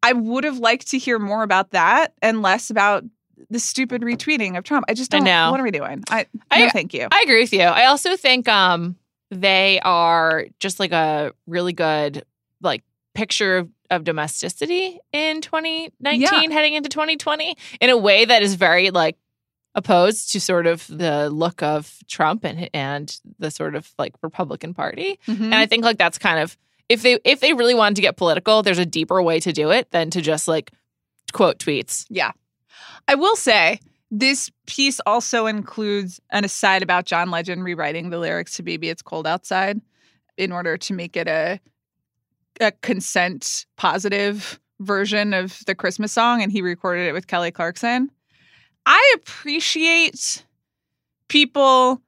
[0.02, 3.04] I would have liked to hear more about that and less about
[3.50, 4.84] the stupid retweeting of Trump.
[4.88, 5.50] I just don't know.
[5.50, 6.02] what are we doing?
[6.10, 7.08] I, I- no thank you.
[7.10, 7.60] I agree with you.
[7.62, 8.96] I also think um
[9.30, 12.24] they are just like a really good
[12.60, 12.82] like
[13.14, 18.90] picture of, of domesticity in 2019 heading into 2020 in a way that is very
[18.90, 19.16] like
[19.74, 24.72] opposed to sort of the look of Trump and and the sort of like Republican
[24.74, 25.18] Party.
[25.26, 25.40] Mhm.
[25.46, 26.56] And I think like that's kind of
[26.88, 29.70] if they if they really wanted to get political, there's a deeper way to do
[29.70, 30.70] it than to just like
[31.32, 32.06] quote tweets.
[33.08, 38.56] I will say this piece also includes an aside about John Legend rewriting the lyrics
[38.56, 39.80] to "Baby It's Cold Outside"
[40.36, 41.60] in order to make it a
[42.60, 48.10] a consent positive version of the Christmas song, and he recorded it with Kelly Clarkson.
[48.86, 50.44] I appreciate
[51.28, 52.00] people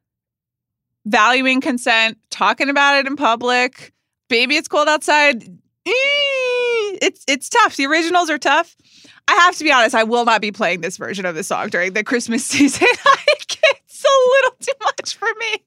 [1.07, 3.93] valuing consent, talking about it in public.
[4.29, 5.43] Baby, it's cold outside.
[5.87, 5.91] Eh,
[7.01, 7.77] It's it's tough.
[7.77, 8.77] The originals are tough.
[9.29, 11.69] I have to be honest, I will not be playing this version of the song
[11.69, 12.89] during the Christmas season.
[13.21, 15.63] it's a little too much for me.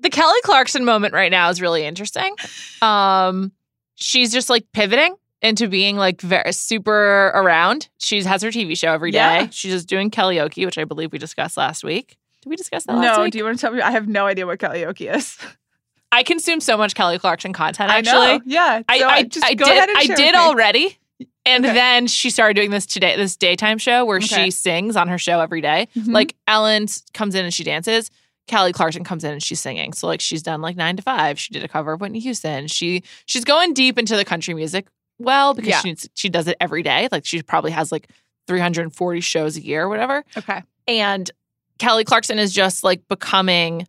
[0.00, 2.34] the Kelly Clarkson moment right now is really interesting.
[2.80, 3.52] Um,
[3.94, 7.88] she's just like pivoting into being like very super around.
[7.98, 9.18] She has her TV show every day.
[9.18, 9.48] Yeah.
[9.50, 12.16] She's just doing Kellyoke, which I believe we discussed last week.
[12.42, 13.32] Did we discuss that last No, week?
[13.32, 13.80] do you want to tell me?
[13.80, 15.36] I have no idea what Kellyoke is.
[16.12, 17.90] I consume so much Kelly Clarkson content.
[17.90, 18.40] I Actually, know.
[18.44, 18.82] Yeah.
[18.88, 20.98] I so I, just I go did ahead and I did already.
[21.44, 21.74] And Okay.
[21.74, 24.44] then she started doing this today, this daytime show where Okay.
[24.44, 25.88] she sings on her show every day.
[25.96, 26.12] Mhm.
[26.12, 28.10] Like Ellen comes in and she dances.
[28.46, 29.92] Kelly Clarkson comes in and she's singing.
[29.92, 31.38] So like she's done like nine to five.
[31.40, 32.66] She did a cover of Whitney Houston.
[32.68, 34.86] She she's going deep into the country music
[35.18, 35.80] well because Yeah.
[35.80, 37.08] she she does it every day.
[37.10, 38.08] Like she probably has like
[38.48, 40.24] 340 shows a year or whatever.
[40.36, 40.62] Okay.
[40.88, 41.30] And
[41.78, 43.86] Kelly Clarkson is just like becoming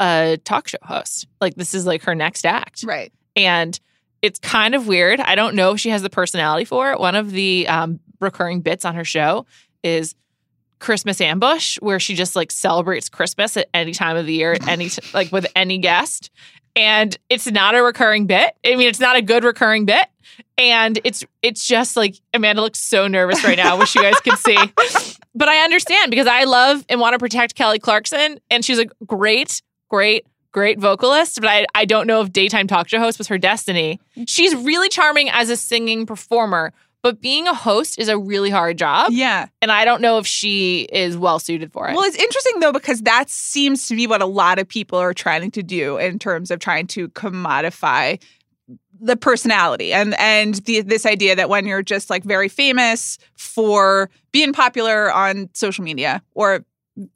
[0.00, 1.26] a talk show host.
[1.40, 3.12] Like this is like her next act Right.
[3.36, 3.78] and
[4.22, 5.20] it's kind of weird.
[5.20, 7.00] I don't know if she has the personality for it.
[7.00, 9.46] One of the um, recurring bits on her show
[9.82, 10.14] is
[10.78, 14.66] Christmas ambush, where she just like celebrates Christmas at any time of the year, at
[14.66, 16.30] any t- like with any guest,
[16.76, 18.54] and it's not a recurring bit.
[18.64, 20.06] I mean, it's not a good recurring bit,
[20.58, 23.76] and it's it's just like Amanda looks so nervous right now.
[23.76, 24.56] I wish you guys could see,
[25.34, 28.86] but I understand because I love and want to protect Kelly Clarkson, and she's a
[29.06, 33.28] great, great great vocalist, but I, I don't know if daytime talk show host was
[33.28, 34.00] her destiny.
[34.12, 34.24] Mm-hmm.
[34.24, 38.76] She's really charming as a singing performer, but being a host is a really hard
[38.76, 39.12] job.
[39.12, 39.46] Yeah.
[39.62, 41.94] And I don't know if she is well suited for it.
[41.94, 45.14] Well, it's interesting though because that seems to be what a lot of people are
[45.14, 48.20] trying to do in terms of trying to commodify
[49.02, 54.10] the personality and and the, this idea that when you're just like very famous for
[54.30, 56.66] being popular on social media or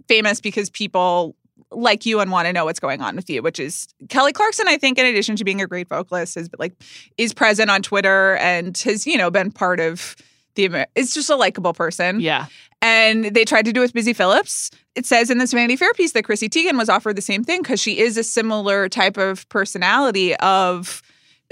[0.08, 1.36] famous because people
[1.70, 4.66] like you and want to know what's going on with you, which is Kelly Clarkson.
[4.68, 6.72] I think, in addition to being a great vocalist, is like
[7.18, 10.16] is present on Twitter and has you know been part of
[10.54, 10.64] the.
[10.66, 12.20] Amer- It's just a likable person.
[12.20, 12.46] yeah.
[12.82, 14.70] And they tried to do it with Busy Phillips.
[14.94, 17.62] It says in this Vanity Fair piece that Chrissy Teigen was offered the same thing
[17.62, 21.02] because she is a similar type of personality of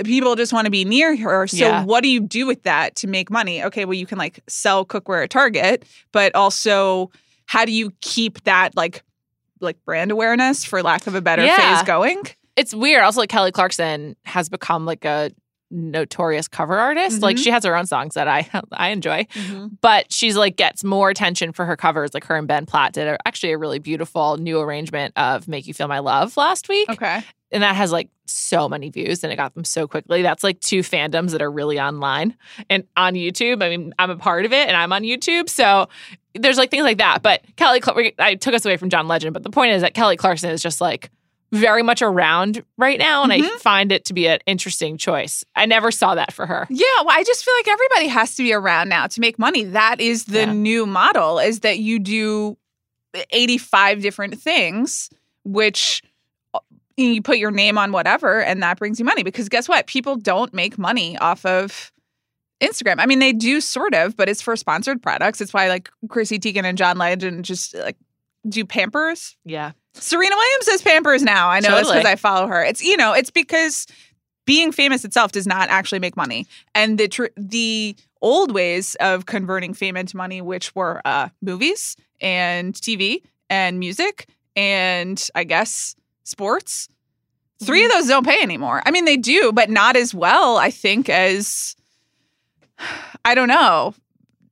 [0.05, 1.47] people just want to be near her.
[1.47, 1.85] So Yeah.
[1.85, 3.63] what do you do with that to make money?
[3.65, 7.11] Okay, well you can like sell cookware at Target, but also
[7.47, 9.03] how do you keep that like
[9.63, 11.57] like brand awareness for lack of a better Yeah.
[11.77, 12.23] phrase going?
[12.57, 13.03] It's weird.
[13.03, 15.31] Also, like Kelly Clarkson has become like a
[15.73, 17.23] notorious cover artist.
[17.23, 17.45] Like Mhm.
[17.45, 19.27] she has her own songs that I I enjoy.
[19.81, 22.15] but she's like gets more attention for her covers.
[22.15, 25.67] Like her and Ben Platt did a, actually a really beautiful new arrangement of "Make
[25.67, 27.23] You Feel My Love" last week, Okay.
[27.51, 30.23] and that has like so many views, and it got them so quickly.
[30.23, 32.37] That's like two fandoms that are really online
[32.71, 33.63] and on YouTube.
[33.63, 35.89] I mean, I'm a part of it, and I'm on YouTube, so
[36.35, 37.23] there's like things like that.
[37.23, 37.81] But Kelly,
[38.19, 40.63] I took us away from John Legend, but the point is that Kelly Clarkson is
[40.63, 41.11] just like
[41.53, 43.61] very much around right now, and I Mhm.
[43.61, 45.45] find it to be an interesting choice.
[45.55, 46.67] I never saw that for her.
[46.71, 49.65] Yeah, well, I just feel like everybody has to be around now to make money.
[49.65, 50.53] That is the Yeah.
[50.53, 52.57] new model is that you do
[53.31, 55.11] 85 different things
[55.45, 56.03] which
[56.97, 59.87] you put your name on whatever and that brings you money because guess what?
[59.87, 61.93] People don't make money off of
[62.63, 62.97] Instagram.
[62.99, 65.41] I mean, they do sort of, but it's for sponsored products.
[65.41, 67.97] It's why like Chrissy Teigen and John Legend just like
[68.49, 69.37] do Pampers.
[69.45, 71.49] Yeah, Serena Williams does Pampers now.
[71.49, 71.99] I know it's Totally.
[71.99, 72.63] because I follow her.
[72.65, 73.87] It's you know, it's because
[74.47, 79.27] being famous itself does not actually make money, and the tr- the old ways of
[79.27, 85.95] converting fame into money, which were uh, movies and TV and music and I guess
[86.25, 86.89] sports.
[87.63, 88.83] Three of those don't pay anymore.
[88.85, 91.77] I mean, they do, but not as well, I think, as
[93.25, 93.95] I don't know.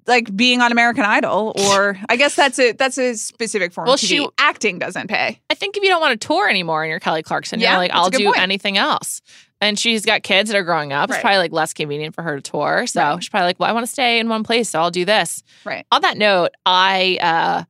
[0.07, 3.95] Like being on American Idol, or I guess that's a that's a specific form Well,
[3.95, 4.07] of TV.
[4.07, 5.41] she- Acting doesn't pay.
[5.51, 7.79] I think if you don't want to tour anymore and you're Kelly Clarkson, Yeah, you're
[7.79, 8.39] like, I'll do point.
[8.39, 9.21] anything else.
[9.61, 11.11] And she's got kids that are growing up.
[11.11, 11.17] Right.
[11.17, 12.87] It's probably like less convenient for her to tour.
[12.87, 13.23] So Right.
[13.23, 15.43] she's probably like, well, I want to stay in one place, so I'll do this.
[15.65, 15.85] Right.
[15.93, 17.65] On that note, I uh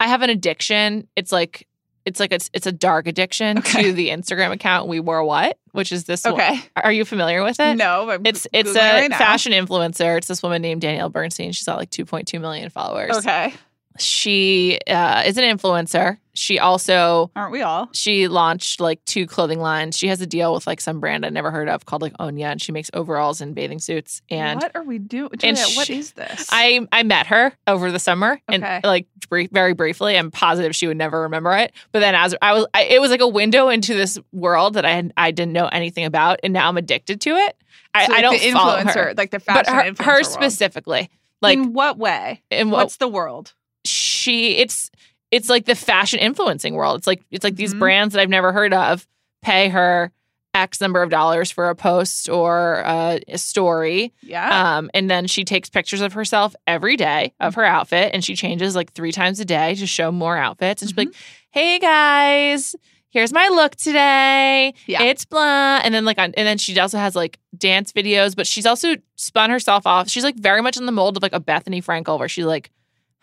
[0.00, 1.06] I have an addiction.
[1.16, 1.65] It's like
[2.06, 3.82] it's like it's it's a dark addiction Okay.
[3.82, 6.34] to the Instagram account We Wore What, which is this one.
[6.34, 6.58] Okay.
[6.76, 7.76] Are you familiar with it?
[7.76, 10.16] No, I'm It's it's Googling a right fashion influencer.
[10.16, 11.52] It's this woman named Danielle Bernstein.
[11.52, 13.16] She's got like 2.2 million followers.
[13.18, 13.52] Okay.
[13.98, 16.18] She uh, is an influencer.
[16.34, 17.88] She also Aren't we all?
[17.94, 19.96] she launched like two clothing lines.
[19.96, 22.52] She has a deal with like some brand I never heard of called like Onia,
[22.52, 24.20] and she makes overalls and bathing suits.
[24.28, 25.30] And what are we doing?
[25.42, 26.46] and what is this?
[26.50, 30.18] I I met her over the summer, and like brief, very briefly.
[30.18, 31.72] I'm positive she would never remember it.
[31.92, 34.84] But then as I was, I, it was like a window into this world that
[34.84, 37.56] I had, I didn't know anything about, and now I'm addicted to it.
[37.94, 41.10] I, So, I don't the follow her, like the fashion but her, influencer her specifically,
[41.40, 42.42] like in what way?
[42.50, 43.54] in what What's the world?
[43.88, 44.90] She it's
[45.30, 46.98] it's like the fashion influencing world.
[46.98, 47.78] It's like it's like these Mhm.
[47.80, 49.06] brands that I've never heard of
[49.42, 50.12] pay her
[50.54, 54.12] X number of dollars for a post or uh, a story.
[54.22, 54.76] Yeah.
[54.78, 58.34] Um, and then she takes pictures of herself every day of her outfit and she
[58.34, 60.80] changes like three times a day to show more outfits.
[60.80, 61.14] And she'll be like,
[61.50, 62.74] hey guys,
[63.10, 64.72] here's my look today.
[64.86, 65.02] Yeah.
[65.02, 65.80] It's blah.
[65.84, 68.94] And then like on, and then she also has like dance videos, but she's also
[69.16, 70.08] spun herself off.
[70.08, 72.70] She's like very much in the mold of like a Bethenny Frankel where she like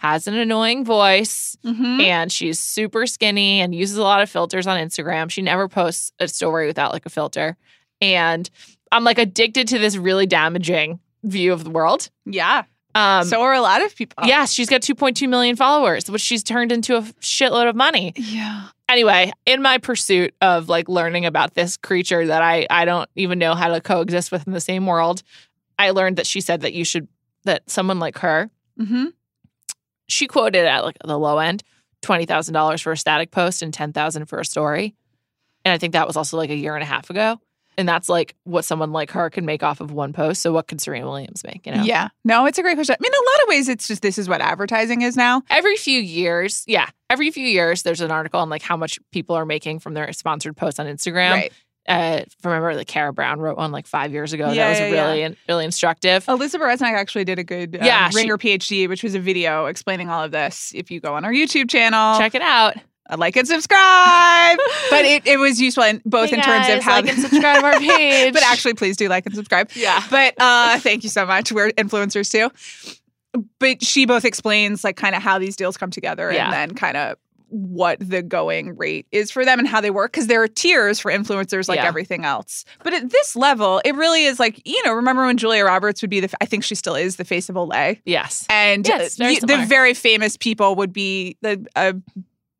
[0.03, 2.01] has an annoying voice Mhm.
[2.03, 5.31] and she's super skinny and uses a lot of filters on Instagram.
[5.31, 7.55] She never posts a story without like a filter.
[8.01, 8.49] And
[8.91, 12.09] I'm like addicted to this really damaging view of the world.
[12.25, 12.63] Yeah.
[12.95, 14.25] Um so are a lot of people.
[14.27, 18.13] yes, she's got 2.2 million followers, which she's turned into a shitload of money.
[18.17, 18.67] Yeah.
[18.89, 23.39] Anyway, in my pursuit of like learning about this creature that I I don't even
[23.39, 25.23] know how to coexist with in the same world,
[25.79, 27.07] I learned that she said that you should
[27.45, 29.05] that someone like her, Mm-hmm.
[30.13, 31.63] She quoted at like the low end
[32.01, 34.95] twenty thousand dollars for a static post and ten thousand for a story,
[35.65, 37.39] and I think that was also like a year and a half ago.
[37.75, 40.43] And that's like what someone like her can make off of one post.
[40.43, 41.65] So what could Serena Williams make?
[41.65, 42.09] You know, Yeah.
[42.23, 42.95] No, it's a great question.
[42.99, 45.41] I mean, a lot of ways, it's just this is what advertising is now.
[45.49, 49.35] every few years, yeah, every few years, there's an article on like how much people
[49.35, 51.31] are making from their sponsored posts on Instagram.
[51.31, 51.53] Right.
[51.87, 54.51] Uh, remember that Kara Brown wrote one like five years ago.
[54.51, 55.11] Yeah, that was yeah, yeah.
[55.23, 56.25] really really instructive.
[56.29, 59.65] Elizabeth Resnick actually did a good um, Yeah, she- Ringer PhD, which was a video
[59.65, 60.71] explaining all of this.
[60.75, 62.75] If you go on our YouTube channel, Check it out.
[63.09, 64.57] uh, like and subscribe.
[64.89, 67.63] but it, it was useful in both Hey in terms of how like and subscribe
[67.63, 68.33] our page.
[68.33, 69.69] but actually, please do like and subscribe.
[69.75, 70.01] Yeah.
[70.09, 71.51] But uh, thank you so much.
[71.51, 72.49] We're influencers too.
[73.59, 76.95] But she both explains like kind of how these deals come together and then kind
[76.95, 77.17] of
[77.55, 80.99] what the going rate is for them and how they work because there are tiers
[80.99, 81.85] for influencers like Yeah.
[81.85, 82.65] everything else.
[82.83, 84.93] But at this level, it really is like you know.
[84.93, 86.33] Remember when Julia Roberts would be the?
[86.41, 88.45] I think she still is the face of Olay, Yes.
[88.49, 91.93] and it's very the, the very famous people would be the a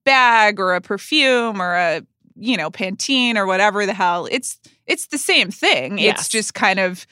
[0.06, 2.02] bag or a perfume or a
[2.36, 4.28] you know Pantene or whatever the hell.
[4.30, 5.98] It's it's the same thing.
[5.98, 6.20] Yes.
[6.20, 7.08] It's just kind of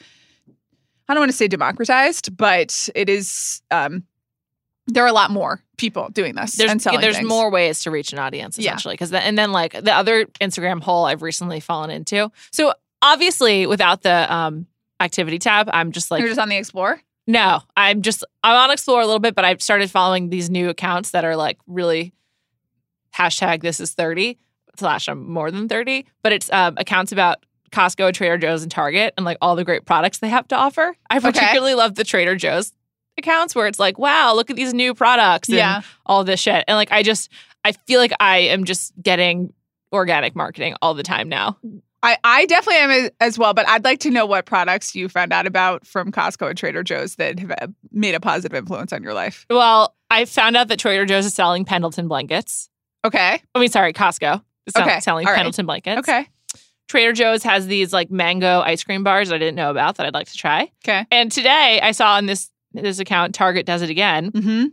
[1.08, 3.60] I don't want to say democratized, but it is.
[3.72, 4.04] um
[4.92, 7.28] There are a lot more people doing this There's and selling there's things.
[7.28, 11.04] more ways to reach an audience essentially because and then like the other Instagram hole
[11.06, 12.30] I've recently fallen into.
[12.50, 14.66] So obviously without the um
[15.00, 17.00] activity tab, I'm just like You're just on the Explore.
[17.26, 20.68] No, I'm just I'm on Explore a little bit, but I've started following these new
[20.68, 22.12] accounts that are like really
[23.14, 24.38] hashtag this is 30
[24.76, 26.06] slash I'm more than 30.
[26.22, 29.84] But it's um, accounts about Costco, Trader Joe's, and Target and like all the great
[29.86, 30.94] products they have to offer.
[31.10, 31.30] I Okay.
[31.30, 32.72] particularly love the Trader Joe's
[33.18, 35.82] accounts where it's like, wow, look at these new products and Yeah.
[36.06, 36.64] all this shit.
[36.68, 37.30] And like I just
[37.64, 39.52] I feel like I am just getting
[39.92, 41.58] organic marketing all the time now.
[42.04, 45.32] I, I definitely am as, well, but I'd like to know what products you found
[45.32, 49.04] out about from Costco and Trader Joe's that have uh, made a positive influence on
[49.04, 49.46] your life.
[49.48, 52.68] Well, I found out that Trader Joe's is selling Pendleton blankets.
[53.04, 53.40] Okay.
[53.54, 55.36] I mean, sorry, Costco is Okay, selling all right.
[55.36, 56.00] Pendleton blankets.
[56.00, 56.26] Okay.
[56.88, 60.14] Trader Joe's has these like mango ice cream bars I didn't know about that I'd
[60.14, 60.72] like to try.
[60.84, 61.06] Okay.
[61.12, 64.30] And today I saw on this this account, Target does it again.
[64.32, 64.64] Mm-hmm.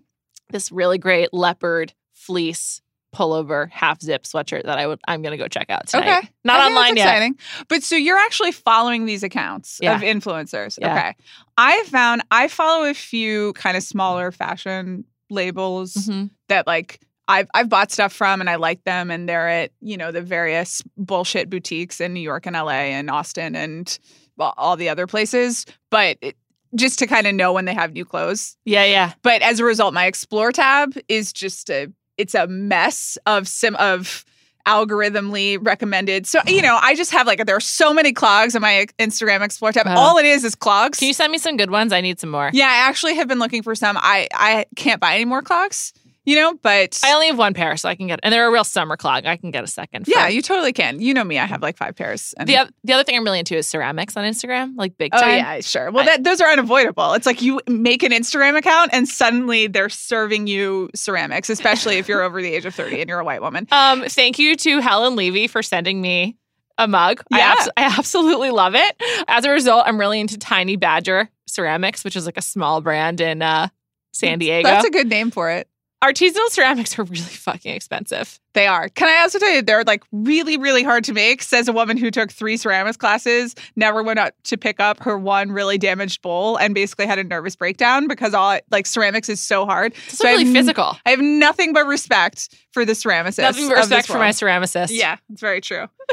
[0.51, 2.81] This really great leopard fleece
[3.15, 6.17] pullover half zip sweatshirt that I would I'm gonna go check out tonight.
[6.19, 6.29] Okay.
[6.43, 7.07] Not online yet.
[7.07, 7.39] Exciting.
[7.67, 9.95] But so you're actually following these accounts Yeah.
[9.95, 10.77] of influencers.
[10.79, 10.93] Yeah.
[10.95, 11.15] Okay.
[11.57, 16.29] I found I follow a few kind of smaller fashion labels Mhm.
[16.49, 19.97] that like I've I've bought stuff from and I like them and they're at, you
[19.97, 23.97] know, the various bullshit boutiques in New York and LA and Austin and
[24.39, 25.65] all the other places.
[25.89, 26.37] But it,
[26.75, 28.57] just to kind of know when they have new clothes.
[28.65, 29.13] Yeah, yeah.
[29.21, 33.75] But as a result, my explore tab is just a it's a mess of sim
[33.77, 34.25] of
[34.67, 36.27] algorithmically recommended.
[36.27, 39.41] So, you know, I just have like, there are so many clogs on my Instagram
[39.41, 39.87] Explore tab.
[39.87, 39.95] Oh.
[39.97, 40.99] All it is is clogs.
[40.99, 41.91] Can you send me some good ones?
[41.91, 42.51] I need some more.
[42.53, 43.97] yeah, I actually have been looking for some.
[43.97, 45.93] I, I can't buy any more clogs,
[46.29, 48.51] you know, but I only have one pair, so I can get, and they're a
[48.51, 49.25] real summer clog.
[49.25, 50.05] I can get a second.
[50.05, 51.01] for- yeah, you totally can.
[51.01, 52.35] You know me, I have like five pairs.
[52.37, 55.23] And, The, the other thing I'm really into is ceramics on Instagram, like big time.
[55.23, 55.89] Oh yeah, sure.
[55.89, 57.13] Well, I- that those are unavoidable.
[57.13, 62.07] It's like you make an Instagram account and suddenly they're serving you ceramics, especially if
[62.07, 63.67] you're over the age of 30 and you're a white woman.
[63.71, 66.37] Um, thank you to Helen Levy for sending me
[66.77, 67.21] a mug.
[67.33, 67.55] I, Yeah.
[67.57, 68.95] abs- I absolutely love it.
[69.27, 73.19] As a result, I'm really into Tiny Badger Ceramics, which is like a small brand
[73.19, 73.69] in uh,
[74.13, 74.69] San Diego.
[74.69, 75.67] That's a good name for it.
[76.01, 78.39] Artisanal ceramics are really fucking expensive.
[78.53, 78.87] They are.
[78.87, 81.43] Can I also tell you, they're like really, really hard to make.
[81.43, 85.17] Says a woman who took three ceramics classes, never went out to pick up her
[85.17, 89.41] one really damaged bowl, and basically had a nervous breakdown because all like ceramics is
[89.41, 89.93] so hard.
[90.07, 90.97] It's So I really have- physical.
[91.05, 93.39] I have nothing but respect for the ceramicists.
[93.39, 94.89] Nothing but respect for my ceramicist.
[94.91, 95.87] Yeah, it's very true.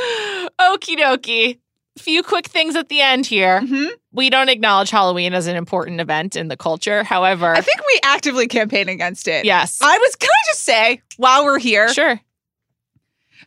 [0.60, 1.58] Okie dokie.
[1.98, 3.60] Few quick things at the end here.
[3.60, 3.88] Mhm.
[4.16, 7.04] We don't acknowledge Halloween as an important event in the culture.
[7.04, 9.44] However, I think we actively campaign against it.
[9.44, 9.78] yes.
[9.82, 10.16] I was.
[10.16, 11.92] Can I just say while we're here?
[11.92, 12.18] Sure.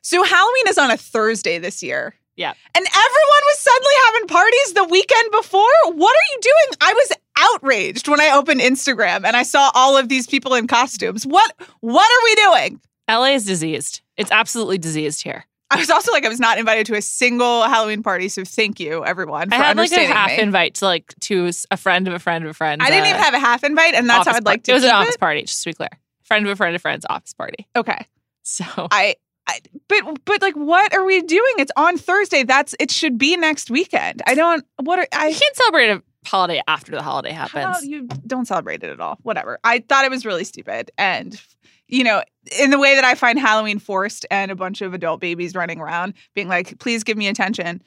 [0.01, 2.13] So Halloween is on a Thursday this year.
[2.35, 2.53] Yeah.
[2.75, 5.91] And everyone was suddenly having parties the weekend before.
[5.91, 6.77] What are you doing?
[6.79, 10.67] I was outraged when I opened Instagram and I saw all of these people in
[10.67, 11.25] costumes.
[11.25, 12.81] What what are we doing?
[13.09, 14.01] LA is diseased.
[14.17, 15.45] It's absolutely diseased here.
[15.71, 18.79] I was also like I was not invited to a single Halloween party, so thank
[18.79, 20.39] you everyone for I had like a half me.
[20.39, 22.81] invite to like to a friend of a friend of a friend.
[22.81, 24.83] I didn't even have a half invite, and that's how I'd like to It was
[24.83, 25.19] an office it.
[25.19, 25.89] party, just to be clear.
[26.23, 27.67] Friend of a friend of friend's office party.
[27.75, 28.05] Okay.
[28.43, 29.15] So I,
[29.47, 31.53] I but but like what are we doing?
[31.57, 32.43] It's on Thursday.
[32.43, 34.21] That's it should be next weekend.
[34.25, 37.85] I don't what are I you can't celebrate a holiday after the holiday happens.
[37.85, 39.17] you don't celebrate it at all.
[39.23, 39.59] Whatever.
[39.63, 40.91] I thought it was really stupid.
[40.97, 41.41] And,
[41.87, 42.23] you know,
[42.59, 45.79] in the way that I find Halloween forced and a bunch of adult babies running
[45.79, 47.81] around being like, please give me attention,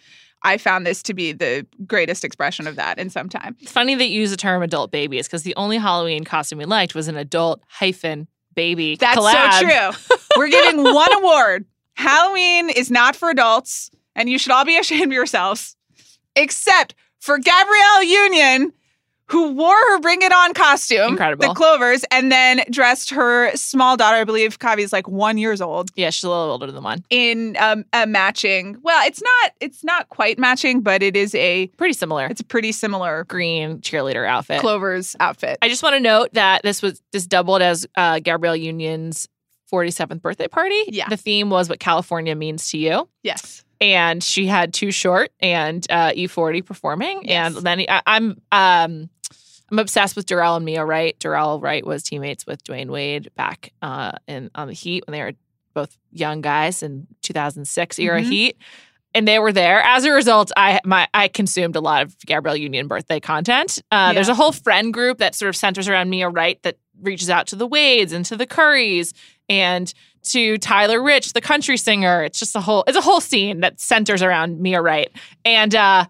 [0.45, 3.57] I found this to be the greatest expression of that in some time.
[3.61, 6.65] It's funny that you use the term adult babies because the only Halloween costume we
[6.65, 8.97] liked was an adult hyphen baby.
[8.97, 9.61] That's collab.
[9.61, 9.67] so
[10.01, 10.17] true.
[10.37, 11.67] We're giving one award.
[11.95, 15.77] Halloween is not for adults, and you should all be ashamed of yourselves,
[16.35, 18.73] except for Gabrielle Union,
[19.27, 21.47] who wore her Bring It On costume, Incredible.
[21.49, 25.91] the Clovers, and then dressed her small daughter, I believe Kavi's like one years old,
[25.95, 27.05] Yeah, she's a little older than one.
[27.11, 28.77] in um, a matching.
[28.83, 29.53] Well, it's not.
[29.61, 31.69] It's not quite matching, but it is a.
[31.79, 32.27] Pretty similar.
[32.27, 34.61] It's a pretty similar green cheerleader outfit.
[34.61, 35.59] Clover's outfit.
[35.63, 39.29] I just want to note that this was this doubled as uh, Gabrielle Union's
[39.73, 40.83] 47th birthday party.
[40.89, 41.09] Yeah.
[41.09, 43.09] The theme was what California means to you.
[43.23, 43.65] yes.
[43.83, 47.23] And she had Too Short and uh, E40 performing.
[47.25, 47.57] Yes.
[47.57, 49.11] And then I, I'm um,
[49.71, 51.19] I'm obsessed with Dorell and Mia Wright.
[51.19, 55.23] Dorell Wright was teammates with Dwyane Wade back uh, in on the Heat when they
[55.23, 55.33] were
[55.75, 58.25] both young guys in 2006 era Mhm.
[58.29, 58.57] Heat.
[59.15, 59.81] And they were there.
[59.83, 63.83] As a result, I my I consumed a lot of Gabrielle Union birthday content.
[63.91, 67.29] Uh, There's a whole friend group that sort of centers around Mia Wright that reaches
[67.29, 69.13] out to the Wades and to the Curries
[69.49, 69.93] and
[70.25, 72.23] to Tyler Rich, the country singer.
[72.25, 75.11] It's just a whole it's a whole scene that centers around Mia Wright.
[75.45, 76.07] And uh,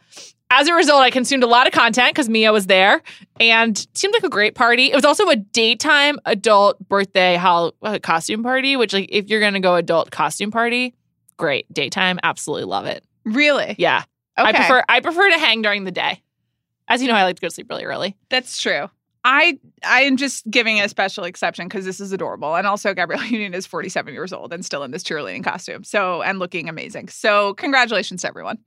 [0.50, 3.00] as a result, I consumed a lot of content because Mia was there
[3.40, 4.92] and seemed like a great party.
[4.92, 9.40] It was also a daytime adult birthday hol- uh, costume party, which like if you're
[9.40, 10.94] gonna go adult costume party,
[11.38, 13.02] great daytime, absolutely love it.
[13.24, 13.74] Really?
[13.78, 14.04] Yeah,
[14.38, 14.48] Okay.
[14.48, 16.22] I prefer I prefer to hang during the day.
[16.88, 18.16] As you know, I like to go to sleep really early.
[18.28, 18.90] That's true.
[19.24, 23.24] I I am just giving a special exception because this is adorable, and also Gabrielle
[23.26, 27.08] Union is 47 years old and still in this cheerleading costume, so and looking amazing.
[27.08, 28.58] So congratulations to everyone.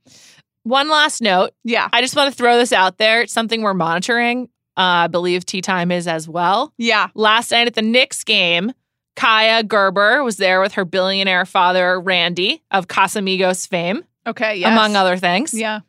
[0.62, 1.52] One last note.
[1.64, 3.22] Yeah, I just want to throw this out there.
[3.22, 4.48] It's something we're monitoring.
[4.78, 6.72] Uh, I believe Tea Time is as well.
[6.76, 8.72] yeah, Last night at the Knicks game,
[9.16, 14.70] Kaia Gerber was there with her billionaire father, Randy, of Casamigos fame, okay, yes.
[14.70, 15.54] among other things.
[15.54, 15.80] Yeah,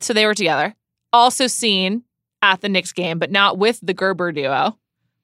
[0.00, 0.74] So they were together.
[1.12, 2.02] Also seen
[2.42, 4.78] at the Knicks game, but not with the Gerber duo,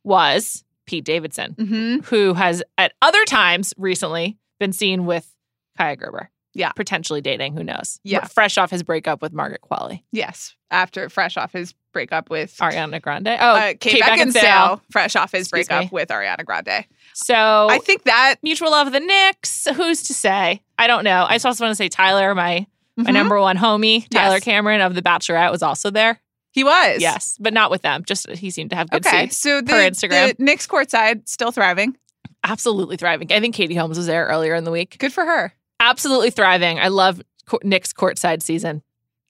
[0.04, 5.30] was Pete Davidson, hmm who has at other times recently been seen with
[5.78, 6.30] Kaia Gerber.
[6.54, 6.72] Yeah.
[6.72, 8.00] Potentially dating, who knows?
[8.02, 8.24] Yeah.
[8.24, 10.02] Fresh off his breakup with Margaret Qualley.
[10.12, 10.54] yes.
[10.70, 13.28] After fresh off his breakup with Ariana Grande.
[13.28, 15.88] Oh, uh, Kate, Beckinsale, fresh off his Excuse breakup me.
[15.92, 16.84] with Ariana Grande.
[17.14, 17.34] So
[17.70, 19.68] I think that mutual love of the Knicks.
[19.76, 20.62] Who's to say?
[20.78, 21.24] I don't know.
[21.28, 23.14] I just also want to say Tyler, my my Mhm.
[23.14, 24.44] number one homie, Tyler Yes.
[24.44, 26.18] Cameron of The Bachelorette, was also there.
[26.56, 28.02] He was Yes, but not with them.
[28.04, 29.36] Just he seemed to have good Okay, seats.
[29.36, 30.36] so the, per Instagram.
[30.36, 31.96] the Knicks courtside still thriving.
[32.42, 33.30] Absolutely thriving.
[33.32, 34.96] I think Katie Holmes was there earlier in the week.
[34.98, 35.52] Good for her.
[35.80, 36.78] Absolutely thriving.
[36.80, 38.82] I love co- Knicks courtside season.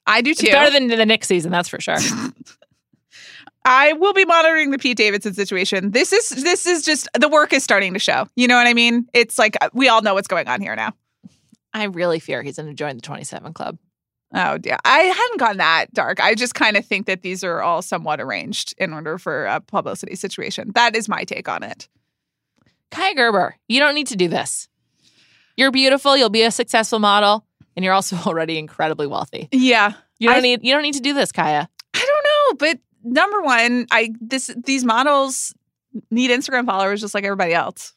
[0.05, 0.47] I do It's too.
[0.51, 1.97] better than the Knicks season, that's for sure.
[3.65, 5.91] I will be monitoring the Pete Davidson situation.
[5.91, 8.27] This is this is just the work is starting to show.
[8.37, 9.07] You know what I mean?
[9.13, 10.93] It's like uh, we all know what's going on here now.
[11.73, 13.77] I really fear he's going to join the 27 Club.
[14.33, 14.77] Oh, yeah.
[14.83, 16.19] I hadn't gone that dark.
[16.19, 19.61] I just kind of think that these are all somewhat arranged in order for a
[19.61, 20.71] publicity situation.
[20.75, 21.87] That is my take on it.
[22.91, 24.67] Kaia Gerber, you don't need to do this.
[25.55, 26.15] You're beautiful.
[26.17, 29.47] You'll be a successful model, and you're also already incredibly wealthy.
[29.51, 29.93] Yeah.
[30.19, 30.63] You don't I- need.
[30.63, 31.67] You don't need to do this, Kaia.
[31.93, 35.53] I don't know, but number one, I this these models
[36.11, 37.93] need Instagram followers just like everybody else.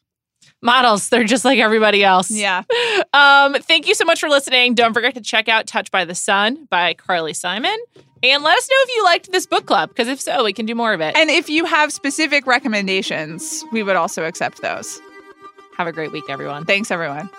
[0.63, 2.31] Models, they're just like everybody else.
[2.31, 2.63] Yeah.
[3.13, 4.75] Um, thank you so much for listening.
[4.75, 7.77] Don't forget to check out Touched by the Sun by Carly Simon.
[8.23, 10.65] And let us know if you liked this book club, because if so, we can
[10.65, 11.17] do more of it.
[11.17, 15.01] And if you have specific recommendations, we would also accept those.
[15.77, 16.67] Have a great week, everyone.
[16.67, 17.31] Thanks, everyone.